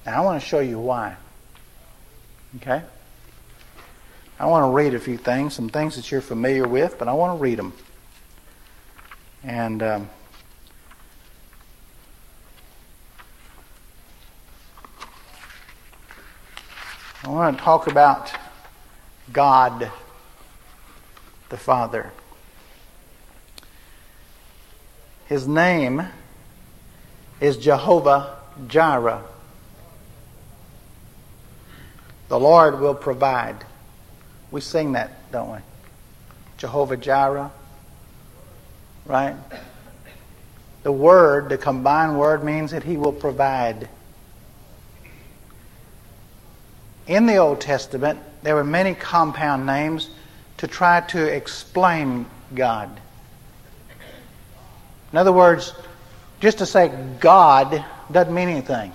Now, 0.07 0.23
I 0.23 0.25
want 0.25 0.41
to 0.41 0.47
show 0.47 0.59
you 0.59 0.79
why. 0.79 1.15
Okay? 2.55 2.81
I 4.39 4.45
want 4.47 4.63
to 4.63 4.75
read 4.75 4.95
a 4.95 4.99
few 4.99 5.17
things, 5.17 5.53
some 5.53 5.69
things 5.69 5.95
that 5.97 6.11
you're 6.11 6.21
familiar 6.21 6.67
with, 6.67 6.97
but 6.97 7.07
I 7.07 7.13
want 7.13 7.37
to 7.37 7.41
read 7.41 7.59
them. 7.59 7.73
And 9.45 9.83
um, 9.83 10.09
I 17.25 17.27
want 17.27 17.57
to 17.57 17.63
talk 17.63 17.87
about 17.87 18.31
God 19.33 19.91
the 21.49 21.57
Father. 21.57 22.11
His 25.25 25.45
name 25.45 26.05
is 27.41 27.57
Jehovah 27.57 28.37
Jireh. 28.67 29.23
The 32.29 32.39
Lord 32.39 32.79
will 32.79 32.95
provide. 32.95 33.65
We 34.51 34.61
sing 34.61 34.93
that, 34.93 35.31
don't 35.33 35.51
we? 35.51 35.57
Jehovah 36.57 36.95
Jireh. 36.95 37.51
Right? 39.05 39.35
The 40.83 40.91
word, 40.91 41.49
the 41.49 41.57
combined 41.57 42.17
word, 42.19 42.43
means 42.43 42.71
that 42.71 42.83
He 42.83 42.97
will 42.97 43.13
provide. 43.13 43.89
In 47.07 47.25
the 47.25 47.37
Old 47.37 47.61
Testament, 47.61 48.19
there 48.43 48.55
were 48.55 48.63
many 48.63 48.93
compound 48.93 49.65
names 49.65 50.09
to 50.57 50.67
try 50.67 51.01
to 51.01 51.23
explain 51.23 52.25
God. 52.53 52.89
In 55.11 55.17
other 55.17 55.33
words, 55.33 55.73
just 56.39 56.57
to 56.57 56.65
say 56.65 56.89
God 57.19 57.83
doesn't 58.11 58.33
mean 58.33 58.49
anything. 58.49 58.91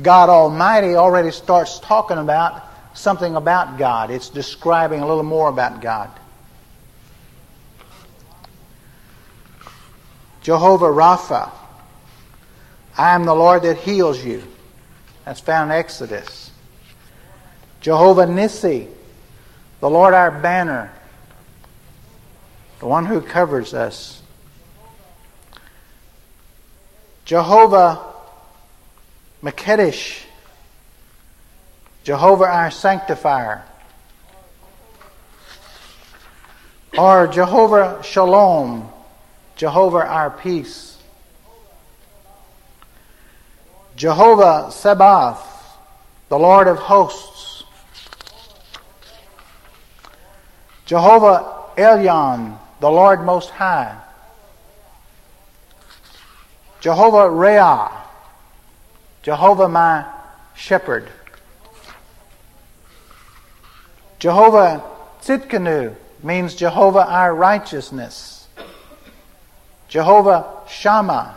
God 0.00 0.30
Almighty 0.30 0.94
already 0.94 1.30
starts 1.30 1.78
talking 1.78 2.18
about 2.18 2.62
something 2.94 3.36
about 3.36 3.78
God. 3.78 4.10
It's 4.10 4.30
describing 4.30 5.00
a 5.00 5.06
little 5.06 5.22
more 5.22 5.48
about 5.48 5.80
God. 5.80 6.10
Jehovah 10.42 10.86
Rapha. 10.86 11.50
I 12.96 13.14
am 13.14 13.24
the 13.24 13.34
Lord 13.34 13.62
that 13.62 13.78
heals 13.78 14.22
you. 14.24 14.42
That's 15.24 15.40
found 15.40 15.70
in 15.70 15.78
Exodus. 15.78 16.50
Jehovah 17.80 18.26
Nissi. 18.26 18.88
The 19.80 19.90
Lord 19.90 20.14
our 20.14 20.30
banner. 20.30 20.92
The 22.80 22.86
one 22.86 23.06
who 23.06 23.20
covers 23.20 23.74
us. 23.74 24.22
Jehovah 27.24 28.12
Makedesh, 29.42 30.22
Jehovah 32.04 32.44
our 32.44 32.70
sanctifier, 32.70 33.64
or 36.96 37.26
Jehovah 37.26 38.00
Shalom, 38.04 38.88
Jehovah 39.62 40.04
our 40.08 40.28
peace, 40.28 40.98
Jehovah 43.94 44.72
Sabaoth, 44.72 45.38
the 46.28 46.36
Lord 46.36 46.66
of 46.66 46.78
hosts, 46.78 47.62
Jehovah 50.84 51.68
Elyon, 51.76 52.58
the 52.80 52.90
Lord 52.90 53.24
Most 53.24 53.50
High, 53.50 53.96
Jehovah 56.80 57.30
Reah, 57.30 57.92
Jehovah 59.22 59.68
my 59.68 60.04
shepherd. 60.56 61.08
Jehovah 64.18 64.82
Tsidkenu 65.20 65.94
means 66.24 66.56
Jehovah 66.56 67.06
our 67.06 67.32
righteousness. 67.32 68.41
Jehovah 69.92 70.46
Shammah 70.70 71.36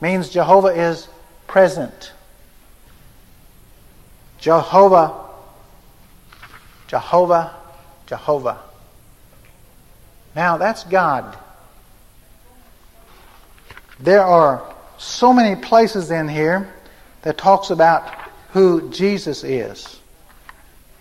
means 0.00 0.28
Jehovah 0.28 0.68
is 0.68 1.08
present. 1.48 2.12
Jehovah, 4.38 5.12
Jehovah, 6.86 7.52
Jehovah. 8.06 8.60
Now 10.36 10.56
that's 10.56 10.84
God. 10.84 11.36
There 13.98 14.22
are 14.22 14.62
so 14.98 15.32
many 15.32 15.60
places 15.60 16.12
in 16.12 16.28
here 16.28 16.72
that 17.22 17.38
talks 17.38 17.70
about 17.70 18.08
who 18.50 18.88
Jesus 18.90 19.42
is. 19.42 19.98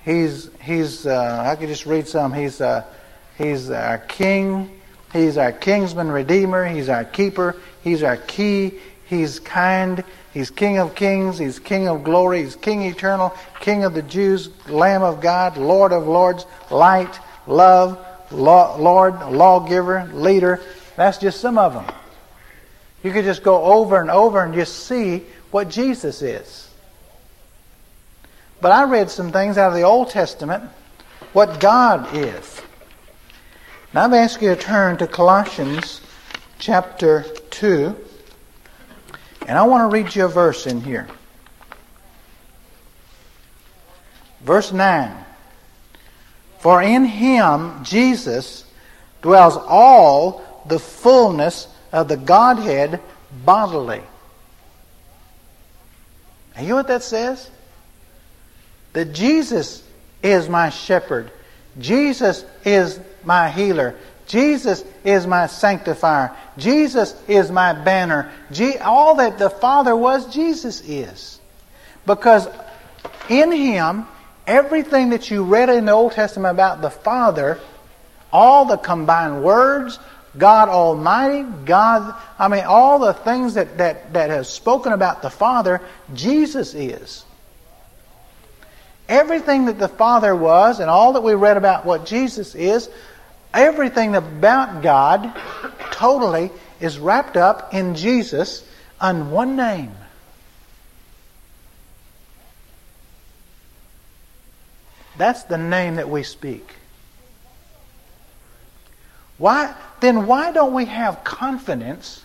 He's 0.03 0.49
he's 0.59 1.05
uh, 1.05 1.43
I 1.45 1.55
could 1.55 1.67
just 1.67 1.85
read 1.85 2.07
some. 2.07 2.33
He's 2.33 2.61
uh, 2.61 2.83
he's 3.37 3.69
our 3.69 3.99
King. 3.99 4.80
He's 5.13 5.37
our 5.37 5.51
kinsman 5.51 6.09
redeemer. 6.09 6.65
He's 6.65 6.89
our 6.89 7.03
keeper. 7.03 7.55
He's 7.83 8.03
our 8.03 8.17
key. 8.17 8.79
He's 9.05 9.39
kind. 9.39 10.03
He's 10.33 10.49
King 10.49 10.77
of 10.79 10.95
kings. 10.95 11.37
He's 11.37 11.59
King 11.59 11.89
of 11.89 12.03
glory. 12.03 12.43
He's 12.43 12.55
King 12.55 12.83
eternal. 12.83 13.35
King 13.59 13.83
of 13.83 13.93
the 13.93 14.01
Jews. 14.01 14.49
Lamb 14.67 15.03
of 15.03 15.19
God. 15.19 15.57
Lord 15.57 15.91
of 15.91 16.07
lords. 16.07 16.45
Light. 16.69 17.19
Love. 17.45 18.05
Law, 18.31 18.77
Lord. 18.77 19.19
Lawgiver. 19.31 20.09
Leader. 20.13 20.61
That's 20.95 21.17
just 21.17 21.41
some 21.41 21.57
of 21.57 21.73
them. 21.73 21.85
You 23.03 23.11
could 23.11 23.25
just 23.25 23.43
go 23.43 23.63
over 23.63 23.99
and 23.99 24.09
over 24.09 24.43
and 24.43 24.53
just 24.53 24.85
see 24.85 25.23
what 25.49 25.69
Jesus 25.69 26.21
is. 26.21 26.69
But 28.61 28.71
I 28.71 28.83
read 28.83 29.09
some 29.09 29.31
things 29.31 29.57
out 29.57 29.69
of 29.69 29.73
the 29.73 29.81
Old 29.81 30.11
Testament, 30.11 30.63
what 31.33 31.59
God 31.59 32.15
is. 32.15 32.61
Now 33.93 34.05
I've 34.05 34.13
asked 34.13 34.41
you 34.41 34.55
to 34.55 34.61
turn 34.61 34.95
to 34.97 35.07
Colossians 35.07 35.99
chapter 36.59 37.25
2, 37.49 37.93
and 39.47 39.57
I 39.57 39.63
want 39.63 39.91
to 39.91 39.93
read 39.93 40.15
you 40.15 40.23
a 40.23 40.29
verse 40.29 40.65
in 40.65 40.79
here. 40.79 41.09
Verse 44.39 44.71
9. 44.71 45.25
For 46.59 46.81
in 46.81 47.03
him, 47.03 47.83
Jesus, 47.83 48.63
dwells 49.21 49.57
all 49.57 50.63
the 50.67 50.79
fullness 50.79 51.67
of 51.91 52.07
the 52.07 52.15
Godhead 52.15 53.01
bodily. 53.43 54.03
You 56.57 56.67
know 56.69 56.75
what 56.75 56.87
that 56.87 57.03
says? 57.03 57.49
That 58.93 59.11
Jesus 59.11 59.83
is 60.23 60.47
my 60.47 60.69
shepherd. 60.69 61.29
Jesus 61.77 62.45
is 62.63 63.01
my 63.23 63.49
healer. 63.49 63.95
Jesus 64.27 64.83
is 65.03 65.27
my 65.27 65.47
sanctifier. 65.47 66.35
Jesus 66.57 67.21
is 67.27 67.51
my 67.51 67.73
banner. 67.73 68.31
all 68.81 69.15
that 69.15 69.37
the 69.37 69.49
Father 69.49 69.95
was, 69.95 70.33
Jesus 70.33 70.81
is. 70.87 71.39
Because 72.05 72.47
in 73.29 73.51
Him, 73.51 74.07
everything 74.47 75.09
that 75.09 75.29
you 75.29 75.43
read 75.43 75.69
in 75.69 75.85
the 75.85 75.91
Old 75.91 76.13
Testament 76.13 76.53
about 76.53 76.81
the 76.81 76.89
Father, 76.89 77.59
all 78.31 78.65
the 78.65 78.77
combined 78.77 79.43
words, 79.43 79.99
God 80.37 80.69
Almighty, 80.69 81.43
God, 81.65 82.15
I 82.39 82.47
mean, 82.47 82.63
all 82.63 82.99
the 82.99 83.13
things 83.13 83.55
that, 83.55 83.77
that, 83.79 84.13
that 84.13 84.29
has 84.29 84.49
spoken 84.49 84.93
about 84.93 85.21
the 85.21 85.29
Father, 85.29 85.81
Jesus 86.13 86.73
is. 86.73 87.25
Everything 89.09 89.65
that 89.65 89.77
the 89.77 89.89
Father 89.89 90.33
was 90.33 90.79
and 90.79 90.89
all 90.89 91.13
that 91.13 91.21
we 91.21 91.33
read 91.33 91.57
about 91.57 91.85
what 91.85 92.05
Jesus 92.05 92.55
is, 92.55 92.89
everything 93.53 94.15
about 94.15 94.81
God 94.81 95.33
totally 95.91 96.51
is 96.79 96.99
wrapped 96.99 97.37
up 97.37 97.73
in 97.73 97.95
Jesus 97.95 98.67
on 98.99 99.31
one 99.31 99.55
name. 99.55 99.91
That's 105.17 105.43
the 105.43 105.57
name 105.57 105.95
that 105.95 106.09
we 106.09 106.23
speak. 106.23 106.75
Why, 109.37 109.75
then 109.99 110.27
why 110.27 110.51
don't 110.51 110.73
we 110.73 110.85
have 110.85 111.23
confidence 111.23 112.23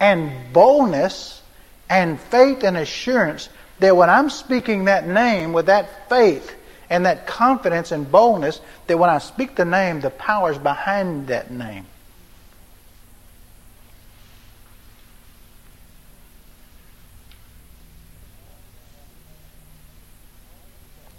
and 0.00 0.52
boldness 0.52 1.42
and 1.88 2.20
faith 2.20 2.62
and 2.64 2.76
assurance 2.76 3.48
that 3.78 3.96
when 3.96 4.10
I'm 4.10 4.30
speaking 4.30 4.84
that 4.84 5.06
name 5.06 5.52
with 5.52 5.66
that 5.66 6.08
faith 6.08 6.54
and 6.90 7.06
that 7.06 7.26
confidence 7.26 7.92
and 7.92 8.10
boldness 8.10 8.60
that 8.86 8.98
when 8.98 9.10
I 9.10 9.18
speak 9.18 9.56
the 9.56 9.64
name, 9.64 10.00
the 10.00 10.10
power 10.10 10.50
is 10.50 10.58
behind 10.58 11.28
that 11.28 11.50
name. 11.50 11.86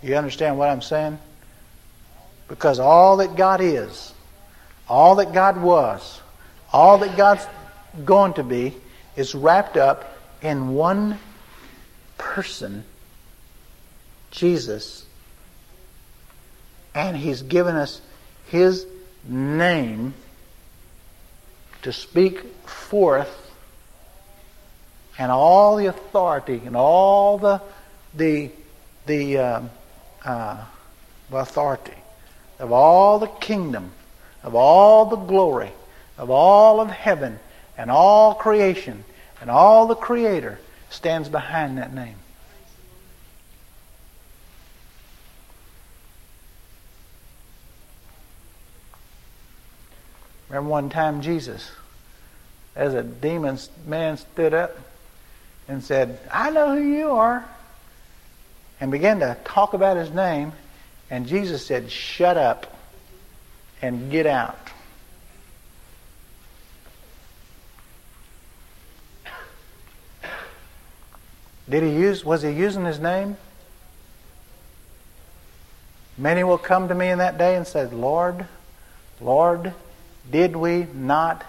You 0.01 0.15
understand 0.15 0.57
what 0.57 0.69
I'm 0.69 0.81
saying? 0.81 1.19
Because 2.47 2.79
all 2.79 3.17
that 3.17 3.35
God 3.35 3.61
is, 3.61 4.13
all 4.87 5.15
that 5.15 5.33
God 5.33 5.61
was, 5.61 6.21
all 6.71 6.97
that 6.99 7.17
God's 7.17 7.45
going 8.05 8.33
to 8.33 8.43
be 8.43 8.75
is 9.15 9.35
wrapped 9.35 9.77
up 9.77 10.17
in 10.41 10.69
one 10.69 11.19
person, 12.17 12.83
Jesus. 14.31 15.05
And 16.93 17.15
He's 17.17 17.41
given 17.41 17.75
us 17.75 18.01
His 18.47 18.85
name 19.27 20.13
to 21.81 21.93
speak 21.93 22.41
forth 22.67 23.51
and 25.17 25.31
all 25.31 25.75
the 25.75 25.87
authority 25.87 26.61
and 26.65 26.75
all 26.75 27.37
the 27.37 27.61
the 28.15 28.51
the 29.05 29.37
uh, 29.37 29.61
uh, 30.25 30.65
authority 31.31 31.93
of 32.59 32.71
all 32.71 33.19
the 33.19 33.27
kingdom, 33.27 33.91
of 34.43 34.55
all 34.55 35.05
the 35.05 35.15
glory, 35.15 35.71
of 36.17 36.29
all 36.29 36.81
of 36.81 36.89
heaven 36.89 37.39
and 37.77 37.89
all 37.89 38.35
creation 38.35 39.03
and 39.41 39.49
all 39.49 39.87
the 39.87 39.95
Creator 39.95 40.59
stands 40.89 41.29
behind 41.29 41.77
that 41.77 41.93
name. 41.93 42.15
Remember 50.49 50.69
one 50.69 50.89
time 50.89 51.21
Jesus, 51.21 51.71
as 52.75 52.93
a 52.93 53.03
demon 53.03 53.57
man 53.85 54.17
stood 54.17 54.53
up 54.53 54.75
and 55.67 55.83
said, 55.83 56.19
I 56.31 56.49
know 56.49 56.75
who 56.75 56.81
you 56.81 57.11
are, 57.11 57.45
and 58.81 58.91
began 58.91 59.19
to 59.19 59.37
talk 59.43 59.73
about 59.73 59.97
his 59.97 60.11
name, 60.11 60.53
and 61.09 61.27
Jesus 61.27 61.65
said, 61.65 61.91
Shut 61.91 62.37
up 62.37 62.75
and 63.81 64.11
get 64.11 64.25
out. 64.25 64.57
Did 71.69 71.83
he 71.83 71.91
use 71.91 72.25
was 72.25 72.41
he 72.41 72.49
using 72.49 72.85
his 72.85 72.99
name? 72.99 73.37
Many 76.17 76.43
will 76.43 76.57
come 76.57 76.87
to 76.87 76.95
me 76.95 77.09
in 77.09 77.19
that 77.19 77.37
day 77.37 77.55
and 77.55 77.65
say, 77.65 77.85
Lord, 77.85 78.47
Lord, 79.21 79.73
did 80.29 80.55
we 80.55 80.87
not 80.93 81.45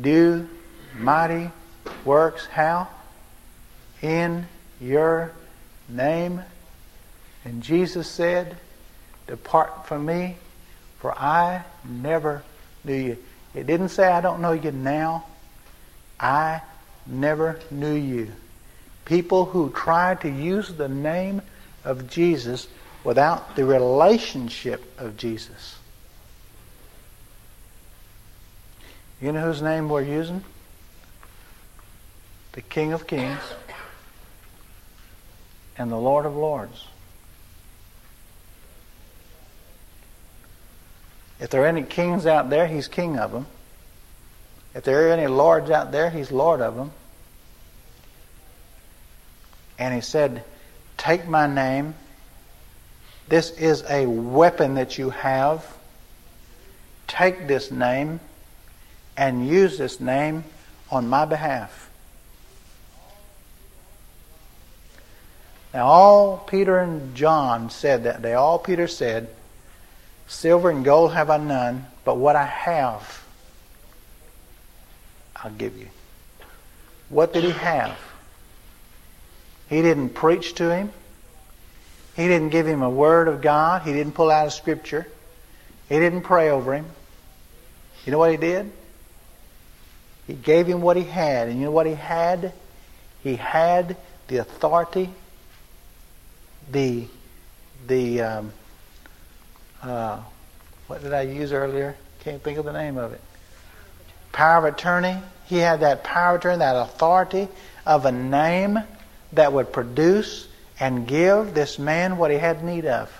do 0.00 0.48
mighty 0.96 1.50
works? 2.04 2.46
How? 2.46 2.88
In 4.02 4.46
your 4.80 5.32
name. 5.88 6.42
And 7.44 7.62
Jesus 7.62 8.08
said, 8.08 8.56
Depart 9.26 9.86
from 9.86 10.06
me, 10.06 10.36
for 10.98 11.12
I 11.16 11.64
never 11.84 12.42
knew 12.84 12.94
you. 12.94 13.18
It 13.54 13.66
didn't 13.66 13.88
say, 13.88 14.06
I 14.06 14.20
don't 14.20 14.40
know 14.40 14.52
you 14.52 14.70
now. 14.70 15.24
I 16.20 16.62
never 17.06 17.58
knew 17.70 17.94
you 17.94 18.32
people 19.06 19.46
who 19.46 19.70
try 19.70 20.16
to 20.16 20.28
use 20.28 20.68
the 20.68 20.88
name 20.88 21.40
of 21.84 22.10
Jesus 22.10 22.68
without 23.02 23.56
the 23.56 23.64
relationship 23.64 24.84
of 24.98 25.16
Jesus. 25.16 25.75
You 29.20 29.32
know 29.32 29.40
whose 29.40 29.62
name 29.62 29.88
we're 29.88 30.02
using? 30.02 30.44
The 32.52 32.60
King 32.62 32.92
of 32.92 33.06
Kings 33.06 33.40
and 35.78 35.90
the 35.90 35.96
Lord 35.96 36.26
of 36.26 36.36
Lords. 36.36 36.86
If 41.38 41.50
there 41.50 41.62
are 41.62 41.66
any 41.66 41.82
kings 41.82 42.26
out 42.26 42.48
there, 42.48 42.66
he's 42.66 42.88
king 42.88 43.18
of 43.18 43.32
them. 43.32 43.46
If 44.74 44.84
there 44.84 45.08
are 45.08 45.12
any 45.12 45.26
lords 45.26 45.70
out 45.70 45.92
there, 45.92 46.10
he's 46.10 46.30
lord 46.30 46.60
of 46.60 46.76
them. 46.76 46.92
And 49.78 49.94
he 49.94 50.00
said, 50.00 50.44
Take 50.96 51.26
my 51.26 51.46
name. 51.46 51.94
This 53.28 53.50
is 53.50 53.84
a 53.88 54.06
weapon 54.06 54.74
that 54.74 54.96
you 54.96 55.10
have. 55.10 55.66
Take 57.06 57.46
this 57.46 57.70
name 57.70 58.20
and 59.16 59.46
use 59.46 59.78
this 59.78 60.00
name 60.00 60.44
on 60.90 61.08
my 61.08 61.24
behalf. 61.24 61.90
Now, 65.72 65.86
all 65.86 66.38
Peter 66.38 66.78
and 66.78 67.14
John 67.14 67.70
said 67.70 68.04
that 68.04 68.22
day, 68.22 68.34
all 68.34 68.58
Peter 68.58 68.86
said, 68.88 69.28
Silver 70.26 70.70
and 70.70 70.84
gold 70.84 71.12
have 71.12 71.30
I 71.30 71.36
none, 71.36 71.86
but 72.04 72.16
what 72.16 72.34
I 72.34 72.46
have, 72.46 73.24
I'll 75.36 75.50
give 75.52 75.76
you. 75.76 75.88
What 77.08 77.32
did 77.32 77.44
he 77.44 77.50
have? 77.50 77.96
He 79.68 79.82
didn't 79.82 80.10
preach 80.10 80.54
to 80.54 80.74
him. 80.74 80.92
He 82.16 82.26
didn't 82.26 82.48
give 82.48 82.66
him 82.66 82.82
a 82.82 82.90
word 82.90 83.28
of 83.28 83.42
God. 83.42 83.82
He 83.82 83.92
didn't 83.92 84.14
pull 84.14 84.30
out 84.30 84.46
a 84.46 84.50
scripture. 84.50 85.06
He 85.88 85.98
didn't 85.98 86.22
pray 86.22 86.50
over 86.50 86.74
him. 86.74 86.86
You 88.04 88.12
know 88.12 88.18
what 88.18 88.30
he 88.30 88.36
did? 88.36 88.72
He 90.26 90.34
gave 90.34 90.66
him 90.66 90.80
what 90.80 90.96
he 90.96 91.04
had. 91.04 91.48
And 91.48 91.58
you 91.58 91.66
know 91.66 91.70
what 91.70 91.86
he 91.86 91.94
had? 91.94 92.52
He 93.22 93.36
had 93.36 93.96
the 94.28 94.38
authority, 94.38 95.10
the, 96.70 97.06
the, 97.86 98.20
um, 98.22 98.52
uh, 99.82 100.20
what 100.86 101.02
did 101.02 101.12
I 101.12 101.22
use 101.22 101.52
earlier? 101.52 101.96
Can't 102.20 102.42
think 102.42 102.58
of 102.58 102.64
the 102.64 102.72
name 102.72 102.96
of 102.96 103.12
it. 103.12 103.20
Power 104.32 104.66
of 104.66 104.74
attorney. 104.74 105.16
He 105.46 105.58
had 105.58 105.80
that 105.80 106.02
power 106.02 106.34
of 106.34 106.40
attorney, 106.40 106.58
that 106.58 106.76
authority 106.76 107.48
of 107.84 108.04
a 108.04 108.12
name 108.12 108.78
that 109.32 109.52
would 109.52 109.72
produce 109.72 110.48
and 110.80 111.06
give 111.06 111.54
this 111.54 111.78
man 111.78 112.16
what 112.16 112.30
he 112.30 112.36
had 112.36 112.64
need 112.64 112.84
of. 112.84 113.10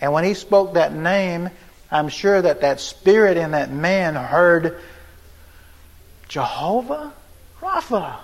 And 0.00 0.12
when 0.12 0.24
he 0.24 0.34
spoke 0.34 0.74
that 0.74 0.94
name, 0.94 1.50
I'm 1.90 2.08
sure 2.08 2.40
that 2.40 2.60
that 2.60 2.80
spirit 2.80 3.36
in 3.36 3.52
that 3.52 3.70
man 3.70 4.14
heard 4.14 4.80
Jehovah 6.28 7.12
Rapha. 7.60 8.16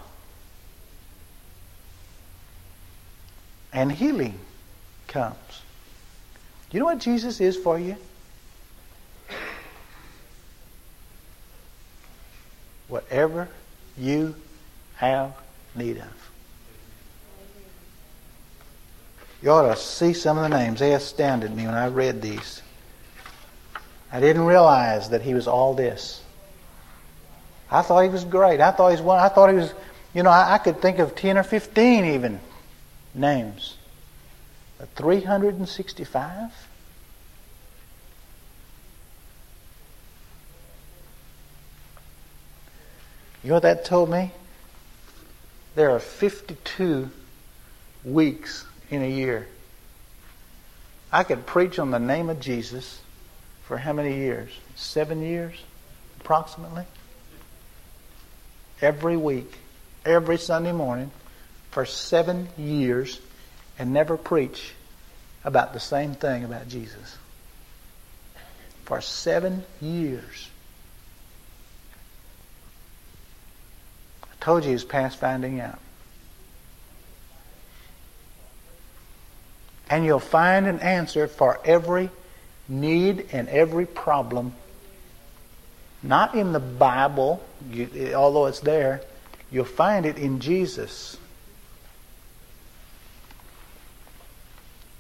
And 3.73 3.91
healing 3.91 4.39
comes. 5.09 5.37
You 6.71 6.81
know 6.81 6.87
what 6.87 6.99
Jesus 6.99 7.41
is 7.41 7.57
for 7.57 7.79
you? 7.79 7.97
Whatever 12.89 13.49
you 13.97 14.35
have 14.97 15.35
need 15.75 15.99
of. 15.99 16.31
You 19.43 19.51
ought 19.51 19.75
to 19.75 19.77
see 19.77 20.13
some 20.13 20.39
of 20.39 20.51
the 20.51 20.57
names. 20.57 20.81
They 20.81 20.95
astounded 20.95 21.55
me 21.55 21.67
when 21.67 21.75
I 21.75 21.89
read 21.89 22.23
these. 22.23 22.63
I 24.13 24.21
didn't 24.21 24.45
realize 24.45 25.09
that 25.11 25.23
he 25.23 25.35
was 25.35 25.49
all 25.49 25.75
this. 25.75 26.23
I 27.73 27.83
thought 27.83 28.03
he 28.03 28.09
was 28.09 28.25
great. 28.25 28.61
I 28.61 28.71
thought 28.71 28.89
he 28.89 28.97
was 28.97 29.03
one. 29.03 29.19
I 29.19 29.29
thought 29.29 29.51
he 29.51 29.57
was, 29.57 29.73
you 30.15 30.23
know, 30.23 30.31
I, 30.31 30.55
I 30.55 30.59
could 30.59 30.81
think 30.81 30.99
of 30.99 31.17
ten 31.17 31.39
or 31.39 31.43
fifteen 31.43 32.05
even 32.05 32.39
names. 33.15 33.77
But 34.79 34.89
365? 34.97 36.51
You 43.43 43.49
know 43.49 43.55
what 43.55 43.63
that 43.63 43.85
told 43.85 44.11
me? 44.11 44.33
There 45.75 45.91
are 45.91 46.01
52 46.01 47.11
weeks 48.05 48.67
in 48.91 49.03
a 49.03 49.09
year. 49.09 49.47
I 51.13 51.25
could 51.25 51.47
preach 51.47 51.79
on 51.79 51.91
the 51.91 51.99
name 51.99 52.29
of 52.29 52.41
Jesus 52.41 53.01
for 53.65 53.79
how 53.79 53.93
many 53.93 54.17
years? 54.17 54.51
Seven 54.75 55.23
years, 55.23 55.63
approximately. 56.21 56.87
Every 58.83 59.17
week, 59.17 59.51
every 60.05 60.37
Sunday 60.37 60.73
morning, 60.73 61.11
for 61.71 61.87
seven 61.87 62.49
years, 62.59 63.21
and 63.79 63.93
never 63.95 64.17
preach 64.17 64.75
about 65.45 65.73
the 65.73 65.81
same 65.81 66.15
thing 66.15 66.45
about 66.45 66.69
Jesus. 66.69 67.17
For 68.85 69.01
seven 69.01 69.65
years. 69.81 70.51
I 74.25 74.45
told 74.45 74.65
you 74.65 74.71
he 74.71 74.75
was 74.75 74.85
past 74.85 75.19
finding 75.19 75.61
out. 75.61 75.79
And 79.89 80.05
you'll 80.05 80.19
find 80.19 80.67
an 80.67 80.81
answer 80.81 81.29
for 81.29 81.61
every 81.65 82.11
need 82.69 83.29
and 83.33 83.49
every 83.49 83.87
problem. 83.87 84.55
Not 86.03 86.35
in 86.35 86.53
the 86.53 86.61
Bible, 86.61 87.43
you, 87.71 88.13
although 88.15 88.47
it's 88.47 88.61
there, 88.61 89.03
you'll 89.51 89.65
find 89.65 90.05
it 90.05 90.19
in 90.19 90.41
Jesus. 90.41 91.17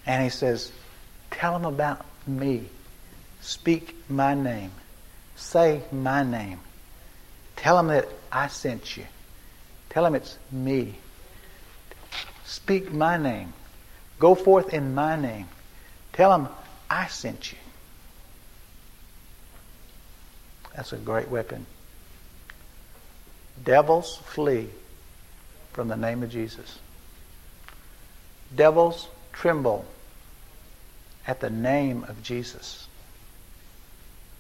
And 0.07 0.22
he 0.22 0.30
says, 0.30 0.70
Tell 1.30 1.53
them 1.55 1.64
about 1.64 2.05
me. 2.26 2.68
Speak 3.40 3.96
my 4.09 4.34
name. 4.34 4.70
Say 5.34 5.82
my 5.90 6.22
name. 6.22 6.61
Tell 7.57 7.76
them 7.76 7.88
that 7.88 8.09
I 8.30 8.48
sent 8.48 8.96
you. 8.96 9.05
Tell 9.90 10.05
them 10.05 10.14
it's 10.14 10.38
me. 10.50 10.94
Speak 12.44 12.92
my 12.92 13.16
name. 13.16 13.53
Go 14.18 14.34
forth 14.34 14.72
in 14.72 14.94
my 14.94 15.16
name. 15.16 15.48
Tell 16.12 16.30
them 16.30 16.48
I 16.88 17.09
sent 17.09 17.53
you. 17.53 17.59
That's 20.74 20.92
a 20.92 20.96
great 20.96 21.28
weapon. 21.28 21.66
Devils 23.62 24.16
flee 24.24 24.68
from 25.72 25.88
the 25.88 25.96
name 25.96 26.22
of 26.22 26.30
Jesus. 26.30 26.78
Devils 28.54 29.08
tremble 29.32 29.84
at 31.26 31.40
the 31.40 31.50
name 31.50 32.04
of 32.08 32.22
Jesus. 32.22 32.86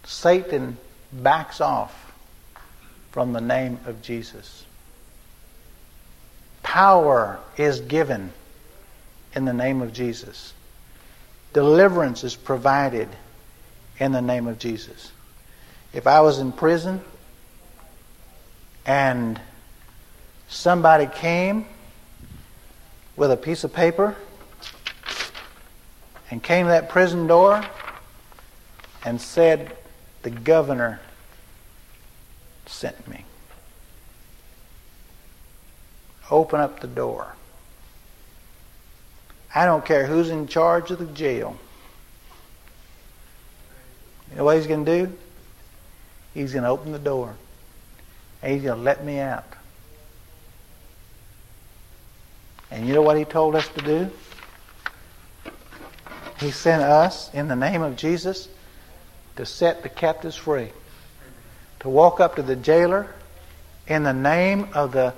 Satan 0.04 0.76
backs 1.12 1.60
off 1.60 2.12
from 3.12 3.32
the 3.32 3.40
name 3.40 3.78
of 3.86 4.02
Jesus. 4.02 4.64
Power 6.62 7.38
is 7.56 7.80
given 7.80 8.32
in 9.34 9.44
the 9.44 9.52
name 9.52 9.82
of 9.82 9.92
Jesus. 9.92 10.52
Deliverance 11.52 12.24
is 12.24 12.34
provided 12.34 13.08
in 13.98 14.12
the 14.12 14.22
name 14.22 14.46
of 14.46 14.58
Jesus. 14.58 15.12
If 15.92 16.06
I 16.06 16.20
was 16.20 16.38
in 16.38 16.52
prison 16.52 17.02
and 18.86 19.40
somebody 20.48 21.06
came 21.06 21.66
with 23.16 23.30
a 23.30 23.36
piece 23.36 23.62
of 23.64 23.72
paper 23.72 24.16
and 26.30 26.42
came 26.42 26.66
to 26.66 26.70
that 26.70 26.88
prison 26.88 27.26
door 27.26 27.62
and 29.04 29.20
said, 29.20 29.76
The 30.22 30.30
governor 30.30 31.00
sent 32.66 33.06
me. 33.06 33.24
Open 36.30 36.60
up 36.60 36.80
the 36.80 36.86
door. 36.86 37.36
I 39.54 39.66
don't 39.66 39.84
care 39.84 40.06
who's 40.06 40.30
in 40.30 40.46
charge 40.46 40.90
of 40.90 40.98
the 40.98 41.06
jail. 41.06 41.58
You 44.30 44.38
know 44.38 44.44
what 44.44 44.56
he's 44.56 44.66
going 44.66 44.86
to 44.86 45.06
do? 45.06 45.12
He's 46.34 46.52
going 46.52 46.64
to 46.64 46.70
open 46.70 46.92
the 46.92 46.98
door. 46.98 47.34
And 48.42 48.52
he's 48.52 48.62
going 48.62 48.78
to 48.78 48.82
let 48.82 49.04
me 49.04 49.18
out. 49.18 49.44
And 52.70 52.88
you 52.88 52.94
know 52.94 53.02
what 53.02 53.18
he 53.18 53.24
told 53.24 53.54
us 53.54 53.68
to 53.68 53.82
do? 53.82 54.10
He 56.40 56.50
sent 56.50 56.82
us 56.82 57.32
in 57.34 57.48
the 57.48 57.54
name 57.54 57.82
of 57.82 57.96
Jesus 57.96 58.48
to 59.36 59.46
set 59.46 59.82
the 59.82 59.88
captives 59.88 60.36
free. 60.36 60.70
To 61.80 61.88
walk 61.88 62.18
up 62.18 62.36
to 62.36 62.42
the 62.42 62.56
jailer 62.56 63.08
in 63.86 64.02
the 64.02 64.12
name 64.12 64.68
of 64.72 64.92
the, 64.92 65.12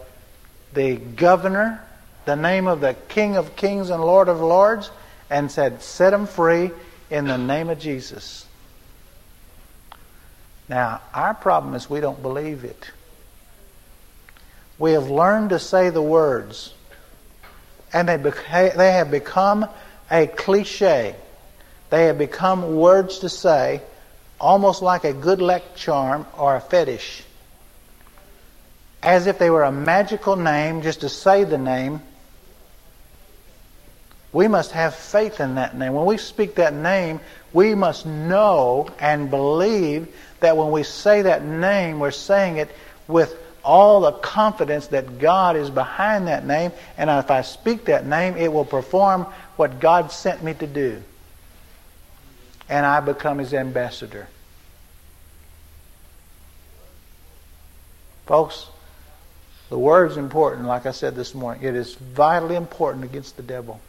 the 0.72 0.96
governor, 0.96 1.82
the 2.24 2.36
name 2.36 2.66
of 2.66 2.80
the 2.80 2.94
King 3.08 3.36
of 3.36 3.54
kings 3.56 3.90
and 3.90 4.02
Lord 4.02 4.28
of 4.28 4.40
lords, 4.40 4.90
and 5.30 5.50
said, 5.50 5.82
Set 5.82 6.10
them 6.10 6.26
free 6.26 6.70
in 7.10 7.26
the 7.26 7.38
name 7.38 7.70
of 7.70 7.78
Jesus. 7.78 8.46
Now, 10.68 11.00
our 11.12 11.34
problem 11.34 11.74
is 11.74 11.90
we 11.90 12.00
don't 12.00 12.22
believe 12.22 12.64
it. 12.64 12.90
We 14.78 14.92
have 14.92 15.10
learned 15.10 15.50
to 15.50 15.58
say 15.58 15.90
the 15.90 16.02
words, 16.02 16.74
and 17.92 18.08
they, 18.08 18.16
beca- 18.16 18.76
they 18.76 18.92
have 18.92 19.10
become 19.10 19.68
a 20.10 20.26
cliche. 20.26 21.14
They 21.90 22.06
have 22.06 22.18
become 22.18 22.76
words 22.76 23.20
to 23.20 23.28
say, 23.28 23.82
almost 24.40 24.82
like 24.82 25.04
a 25.04 25.12
good 25.12 25.40
luck 25.40 25.62
charm 25.76 26.26
or 26.36 26.56
a 26.56 26.60
fetish. 26.60 27.22
As 29.02 29.26
if 29.26 29.38
they 29.38 29.50
were 29.50 29.62
a 29.62 29.72
magical 29.72 30.34
name 30.34 30.82
just 30.82 31.02
to 31.02 31.08
say 31.08 31.44
the 31.44 31.58
name. 31.58 32.00
We 34.34 34.48
must 34.48 34.72
have 34.72 34.96
faith 34.96 35.40
in 35.40 35.54
that 35.54 35.78
name. 35.78 35.94
When 35.94 36.06
we 36.06 36.18
speak 36.18 36.56
that 36.56 36.74
name, 36.74 37.20
we 37.52 37.76
must 37.76 38.04
know 38.04 38.88
and 38.98 39.30
believe 39.30 40.12
that 40.40 40.56
when 40.56 40.72
we 40.72 40.82
say 40.82 41.22
that 41.22 41.44
name, 41.44 42.00
we're 42.00 42.10
saying 42.10 42.56
it 42.56 42.68
with 43.06 43.38
all 43.62 44.00
the 44.00 44.10
confidence 44.10 44.88
that 44.88 45.20
God 45.20 45.56
is 45.56 45.70
behind 45.70 46.26
that 46.26 46.44
name. 46.44 46.72
And 46.98 47.08
if 47.08 47.30
I 47.30 47.42
speak 47.42 47.84
that 47.84 48.06
name, 48.06 48.36
it 48.36 48.52
will 48.52 48.64
perform 48.64 49.22
what 49.54 49.78
God 49.78 50.10
sent 50.10 50.42
me 50.42 50.52
to 50.54 50.66
do. 50.66 51.00
And 52.68 52.84
I 52.84 52.98
become 52.98 53.38
his 53.38 53.54
ambassador. 53.54 54.26
Folks, 58.26 58.66
the 59.68 59.78
word's 59.78 60.16
important, 60.16 60.66
like 60.66 60.86
I 60.86 60.90
said 60.90 61.14
this 61.14 61.36
morning. 61.36 61.62
It 61.62 61.76
is 61.76 61.94
vitally 61.94 62.56
important 62.56 63.04
against 63.04 63.36
the 63.36 63.42
devil. 63.44 63.80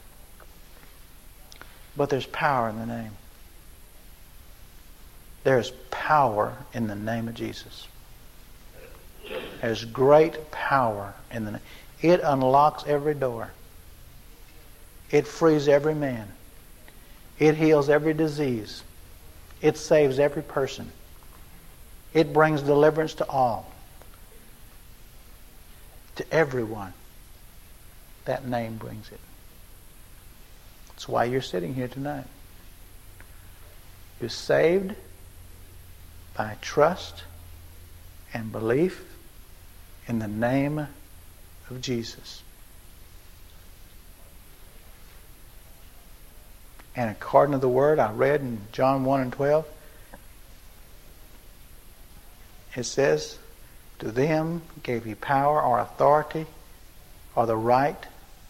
But 1.98 2.10
there's 2.10 2.26
power 2.26 2.70
in 2.70 2.80
the 2.80 2.86
name. 2.86 3.12
There's 5.44 5.72
power 5.92 6.58
in 6.74 6.88
the 6.88 6.96
name 6.96 7.28
of 7.28 7.36
Jesus. 7.36 7.88
There's 9.62 9.86
great 9.86 10.52
power 10.52 11.14
in 11.32 11.46
the 11.46 11.52
name. 11.52 11.62
It 12.02 12.22
unlocks 12.24 12.84
every 12.88 13.14
door. 13.14 13.52
It 15.12 15.28
frees 15.28 15.68
every 15.68 15.96
man. 15.96 16.28
It 17.40 17.56
heals 17.56 17.90
every 17.90 18.14
disease. 18.14 18.84
It 19.62 19.78
saves 19.78 20.20
every 20.20 20.44
person. 20.44 20.92
It 22.14 22.34
brings 22.34 22.62
deliverance 22.62 23.16
to 23.16 23.30
all. 23.30 23.72
To 26.16 26.34
everyone. 26.34 26.94
That 28.26 28.48
name 28.48 28.78
brings 28.78 29.12
it. 29.12 29.20
That's 30.96 31.10
why 31.10 31.26
you're 31.26 31.42
sitting 31.42 31.74
here 31.74 31.90
tonight. 31.90 32.26
You're 34.22 34.30
saved 34.30 34.96
by 36.38 36.56
trust 36.62 37.24
and 38.34 38.50
belief 38.50 39.04
in 40.08 40.20
the 40.20 40.28
name 40.28 40.88
of 41.70 41.82
Jesus. 41.82 42.44
And 46.96 47.10
according 47.10 47.52
to 47.52 47.58
the 47.58 47.68
word 47.68 48.00
I 48.00 48.14
read 48.14 48.40
in 48.40 48.62
John 48.72 49.04
1 49.04 49.22
and 49.22 49.34
12, 49.34 49.68
it 52.78 52.84
says, 52.84 53.38
To 54.00 54.12
them 54.12 54.62
gave 54.82 55.04
he 55.04 55.16
power 55.16 55.62
or 55.62 55.80
authority 55.80 56.46
or 57.36 57.46
the 57.46 57.58
right 57.58 58.02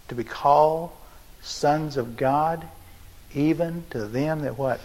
to 0.10 0.16
be 0.16 0.24
called 0.24 0.92
sons 1.46 1.96
of 1.96 2.18
God, 2.18 2.68
even 3.34 3.84
to 3.92 4.06
them 4.06 4.42
that 4.42 4.58
what? 4.58 4.82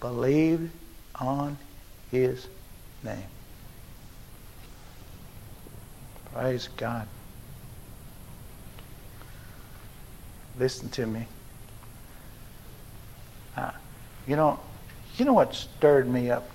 Believed 0.00 0.72
on 1.14 1.56
his 2.10 2.48
name. 3.04 3.22
Praise 6.32 6.68
God. 6.76 7.06
Listen 10.58 10.88
to 10.90 11.06
me. 11.06 11.26
Uh, 13.56 13.70
you 14.26 14.34
know, 14.34 14.58
you 15.16 15.24
know 15.24 15.32
what 15.32 15.54
stirred 15.54 16.08
me 16.08 16.30
up 16.30 16.50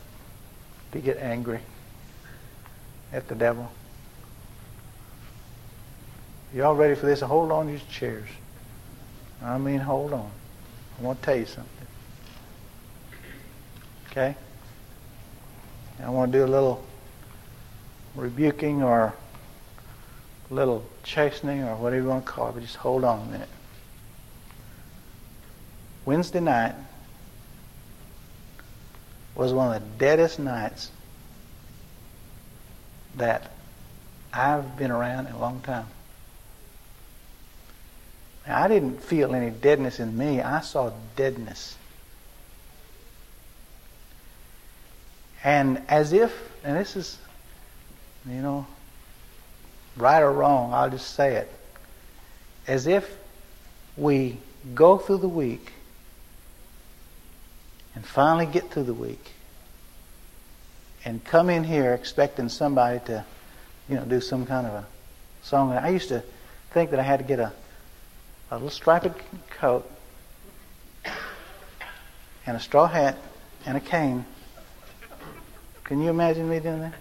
to 0.92 1.00
get 1.00 1.18
angry 1.18 1.60
at 3.14 3.28
the 3.30 3.36
devil? 3.36 3.72
Y'all 6.54 6.76
ready 6.76 6.96
for 6.96 7.06
this? 7.06 7.22
Hold 7.22 7.52
on 7.52 7.68
to 7.68 7.72
your 7.74 7.82
chairs. 7.90 8.28
I 9.42 9.58
mean, 9.58 9.80
hold 9.80 10.14
on. 10.14 10.32
I 11.00 11.04
want 11.04 11.20
to 11.22 11.26
tell 11.26 11.36
you 11.36 11.46
something. 11.46 11.88
Okay? 14.10 14.36
I 16.04 16.10
want 16.10 16.32
to 16.32 16.40
do 16.40 16.46
a 16.46 16.48
little 16.48 16.84
rebuking 18.16 18.84
or 18.84 19.14
a 20.50 20.54
little 20.54 20.84
chastening 21.04 21.64
or 21.64 21.76
whatever 21.76 22.04
you 22.04 22.10
want 22.10 22.26
to 22.26 22.32
call 22.32 22.50
it, 22.50 22.54
but 22.54 22.62
just 22.62 22.78
hold 22.78 23.04
on 23.04 23.28
a 23.28 23.32
minute. 23.32 23.50
Wednesday 26.06 26.40
night 26.40 26.74
was 29.36 29.54
one 29.54 29.76
of 29.76 29.82
the 29.82 29.88
deadest 30.00 30.40
nights 30.40 30.92
that 33.16 33.52
I've 34.34 34.78
been 34.78 34.92
around 34.92 35.28
in 35.28 35.34
a 35.34 35.40
long 35.40 35.62
time. 35.62 35.88
I 38.48 38.68
didn't 38.68 39.04
feel 39.04 39.36
any 39.36 39.50
deadness 39.50 40.00
in 40.00 40.18
me. 40.18 40.42
I 40.42 40.62
saw 40.62 40.92
deadness. 41.16 41.76
And 45.44 45.82
as 45.88 46.14
if, 46.14 46.34
and 46.64 46.78
this 46.78 46.96
is, 46.96 47.18
you 48.28 48.42
know, 48.42 48.66
right 49.96 50.22
or 50.22 50.32
wrong, 50.32 50.74
I'll 50.74 50.90
just 50.90 51.14
say 51.14 51.36
it. 51.36 51.52
As 52.68 52.88
if 52.88 53.18
we 53.96 54.38
go 54.74 54.98
through 54.98 55.18
the 55.18 55.28
week 55.28 55.72
and 57.96 58.06
finally 58.06 58.46
get 58.46 58.72
through 58.72 58.84
the 58.84 58.94
week 58.94 59.34
and 61.06 61.24
come 61.24 61.50
in 61.50 61.64
here 61.64 61.94
expecting 61.94 62.50
somebody 62.50 63.00
to, 63.06 63.24
you 63.88 63.96
know, 63.96 64.04
do 64.04 64.20
some 64.20 64.46
kind 64.46 64.68
of 64.68 64.74
a 64.74 64.86
song. 65.44 65.72
I 65.72 65.90
used 65.90 66.10
to 66.10 66.24
think 66.72 66.92
that 66.92 67.00
I 67.00 67.04
had 67.04 67.20
to 67.20 67.26
get 67.26 67.40
a, 67.40 67.54
a 68.50 68.56
little 68.56 68.70
striped 68.70 69.08
coat 69.50 69.90
and 72.46 72.56
a 72.56 72.60
straw 72.60 72.88
hat 72.88 73.18
and 73.66 73.78
a 73.78 73.82
cane. 73.82 74.26
Can 75.84 76.02
you 76.02 76.10
imagine 76.10 76.50
me 76.50 76.60
doing 76.60 76.80
that? 76.80 76.94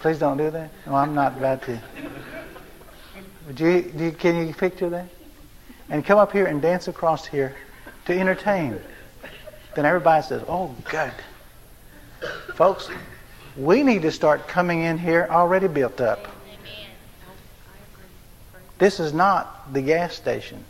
Please 0.00 0.18
don't 0.18 0.36
do 0.36 0.50
that. 0.50 0.70
No, 0.86 0.94
I'm 0.94 1.14
not 1.14 1.36
about 1.36 1.62
to. 1.62 1.80
Do 3.54 3.68
you, 3.68 3.82
do 3.82 4.04
you, 4.04 4.12
can 4.12 4.46
you 4.46 4.54
picture 4.54 4.88
that? 4.90 5.08
And 5.88 6.04
come 6.04 6.18
up 6.18 6.32
here 6.32 6.46
and 6.46 6.60
dance 6.60 6.88
across 6.88 7.26
here 7.26 7.56
to 8.06 8.18
entertain. 8.18 8.78
Then 9.74 9.84
everybody 9.84 10.22
says, 10.24 10.42
oh, 10.48 10.74
good. 10.90 11.12
Folks, 12.54 12.88
we 13.56 13.82
need 13.82 14.02
to 14.02 14.12
start 14.12 14.48
coming 14.48 14.82
in 14.82 14.98
here 14.98 15.26
already 15.30 15.68
built 15.68 16.00
up. 16.00 16.26
This 18.78 19.00
is 19.00 19.12
not 19.12 19.72
the 19.72 19.80
gas 19.80 20.14
station. 20.14 20.64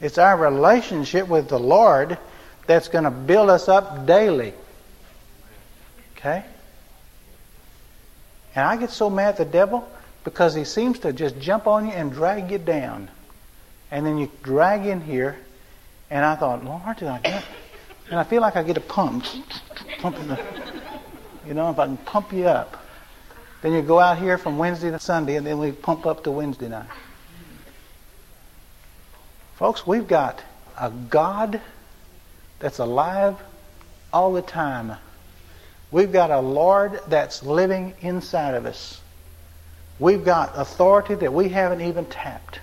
It's 0.00 0.18
our 0.18 0.36
relationship 0.36 1.28
with 1.28 1.48
the 1.48 1.58
Lord 1.58 2.18
that's 2.66 2.88
going 2.88 3.04
to 3.04 3.10
build 3.10 3.48
us 3.48 3.68
up 3.68 4.06
daily. 4.06 4.52
Okay? 6.16 6.44
And 8.54 8.66
I 8.66 8.76
get 8.76 8.90
so 8.90 9.10
mad 9.10 9.30
at 9.30 9.36
the 9.36 9.44
devil 9.44 9.88
because 10.24 10.54
he 10.54 10.64
seems 10.64 10.98
to 11.00 11.12
just 11.12 11.38
jump 11.38 11.66
on 11.66 11.86
you 11.86 11.92
and 11.92 12.12
drag 12.12 12.50
you 12.50 12.58
down. 12.58 13.08
And 13.90 14.04
then 14.04 14.18
you 14.18 14.30
drag 14.42 14.86
in 14.86 15.00
here, 15.00 15.36
and 16.14 16.24
I 16.24 16.36
thought, 16.36 16.64
Lord, 16.64 16.96
did 16.96 17.08
I 17.08 17.18
get? 17.18 17.44
And 18.08 18.20
I 18.20 18.22
feel 18.22 18.40
like 18.40 18.54
I 18.54 18.62
get 18.62 18.76
a 18.76 18.80
pump, 18.80 19.24
pump 19.98 20.16
the, 20.16 20.40
you 21.44 21.54
know, 21.54 21.70
if 21.70 21.78
I 21.80 21.86
can 21.86 21.96
pump 21.96 22.32
you 22.32 22.46
up. 22.46 22.80
Then 23.62 23.72
you 23.72 23.82
go 23.82 23.98
out 23.98 24.18
here 24.18 24.38
from 24.38 24.56
Wednesday 24.56 24.92
to 24.92 25.00
Sunday, 25.00 25.34
and 25.34 25.44
then 25.44 25.58
we 25.58 25.72
pump 25.72 26.06
up 26.06 26.22
to 26.22 26.30
Wednesday 26.30 26.68
night. 26.68 26.86
Folks, 29.56 29.84
we've 29.88 30.06
got 30.06 30.40
a 30.78 30.88
God 30.90 31.60
that's 32.60 32.78
alive 32.78 33.36
all 34.12 34.32
the 34.32 34.42
time. 34.42 34.92
We've 35.90 36.12
got 36.12 36.30
a 36.30 36.38
Lord 36.38 37.00
that's 37.08 37.42
living 37.42 37.92
inside 38.02 38.54
of 38.54 38.66
us. 38.66 39.00
We've 39.98 40.24
got 40.24 40.52
authority 40.54 41.16
that 41.16 41.32
we 41.32 41.48
haven't 41.48 41.80
even 41.80 42.04
tapped. 42.04 42.60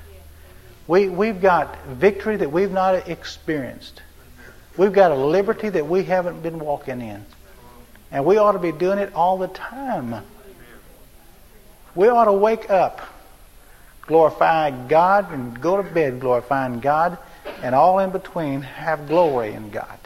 We, 0.91 1.07
we've 1.07 1.39
got 1.39 1.85
victory 1.85 2.35
that 2.35 2.51
we've 2.51 2.69
not 2.69 3.07
experienced. 3.07 4.01
We've 4.75 4.91
got 4.91 5.11
a 5.11 5.15
liberty 5.15 5.69
that 5.69 5.87
we 5.87 6.03
haven't 6.03 6.43
been 6.43 6.59
walking 6.59 6.99
in. 6.99 7.25
And 8.11 8.25
we 8.25 8.35
ought 8.35 8.51
to 8.51 8.59
be 8.59 8.73
doing 8.73 8.99
it 8.99 9.13
all 9.13 9.37
the 9.37 9.47
time. 9.47 10.21
We 11.95 12.09
ought 12.09 12.25
to 12.25 12.33
wake 12.33 12.69
up, 12.69 12.99
glorify 14.01 14.71
God, 14.89 15.31
and 15.31 15.61
go 15.61 15.81
to 15.81 15.83
bed 15.89 16.19
glorifying 16.19 16.81
God, 16.81 17.17
and 17.63 17.73
all 17.73 17.99
in 17.99 18.09
between 18.09 18.61
have 18.61 19.07
glory 19.07 19.53
in 19.53 19.71
God. 19.71 19.97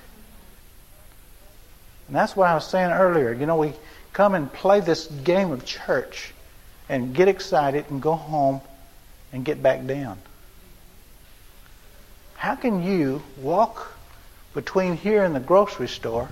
And 2.06 2.16
that's 2.16 2.36
what 2.36 2.48
I 2.48 2.54
was 2.54 2.70
saying 2.70 2.92
earlier. 2.92 3.34
You 3.34 3.48
know, 3.48 3.58
we 3.58 3.74
come 4.14 4.36
and 4.36 4.54
play 4.54 4.82
this 4.82 5.08
game 5.08 5.50
of 5.50 5.66
church 5.66 6.32
and 6.88 7.16
get 7.16 7.28
excited 7.28 7.86
and 7.90 8.04
go 8.04 8.14
home 8.14 8.62
and 9.34 9.44
get 9.44 9.64
back 9.64 9.88
down. 9.88 10.20
How 12.36 12.56
can 12.56 12.84
you 12.84 13.24
walk 13.38 13.94
between 14.54 14.98
here 14.98 15.24
and 15.24 15.36
the 15.36 15.40
grocery 15.40 15.88
store 15.88 16.30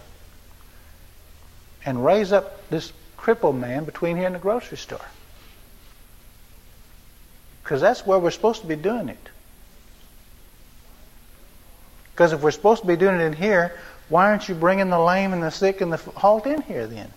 and 1.85 2.05
raise 2.05 2.31
up 2.31 2.69
this 2.69 2.93
crippled 3.17 3.55
man 3.55 3.83
between 3.83 4.17
here 4.17 4.25
and 4.25 4.35
the 4.35 4.39
grocery 4.39 4.77
store? 4.77 5.05
Because 7.63 7.81
that's 7.81 8.05
where 8.05 8.19
we're 8.19 8.31
supposed 8.31 8.61
to 8.61 8.67
be 8.67 8.75
doing 8.75 9.09
it. 9.09 9.29
Because 12.11 12.33
if 12.33 12.41
we're 12.41 12.51
supposed 12.51 12.81
to 12.81 12.87
be 12.87 12.95
doing 12.95 13.15
it 13.15 13.23
in 13.23 13.33
here, 13.33 13.75
why 14.09 14.29
aren't 14.29 14.47
you 14.47 14.55
bringing 14.55 14.89
the 14.89 14.99
lame 14.99 15.33
and 15.33 15.41
the 15.41 15.49
sick 15.49 15.81
and 15.81 15.91
the 15.91 15.97
halt 15.97 16.45
in 16.45 16.61
here 16.61 16.85
then? 16.85 17.11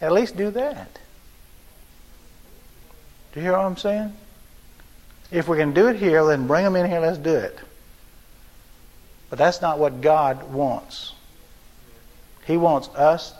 At 0.00 0.12
least 0.12 0.36
do 0.36 0.50
that. 0.52 0.98
Do 3.32 3.40
you 3.40 3.46
hear 3.46 3.52
what 3.52 3.64
I'm 3.64 3.76
saying? 3.76 4.14
If 5.30 5.48
we 5.48 5.56
can 5.56 5.72
do 5.72 5.88
it 5.88 5.96
here, 5.96 6.24
then 6.24 6.46
bring 6.46 6.64
them 6.64 6.76
in 6.76 6.88
here, 6.88 7.00
let's 7.00 7.18
do 7.18 7.34
it. 7.34 7.58
But 9.32 9.38
that's 9.38 9.62
not 9.62 9.78
what 9.78 10.02
God 10.02 10.52
wants. 10.52 11.14
He 12.44 12.58
wants 12.58 12.90
us 12.90 13.32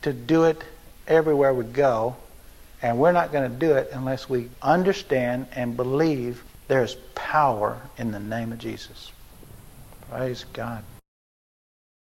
to 0.00 0.14
do 0.14 0.44
it 0.44 0.64
everywhere 1.06 1.52
we 1.52 1.64
go, 1.64 2.16
and 2.80 2.96
we're 2.96 3.12
not 3.12 3.30
going 3.30 3.52
to 3.52 3.54
do 3.54 3.74
it 3.74 3.90
unless 3.92 4.30
we 4.30 4.48
understand 4.62 5.48
and 5.52 5.76
believe 5.76 6.42
there's 6.68 6.94
power 7.14 7.82
in 7.98 8.12
the 8.12 8.18
name 8.18 8.50
of 8.50 8.56
Jesus. 8.56 9.12
Praise 10.08 10.46
God. 10.54 10.82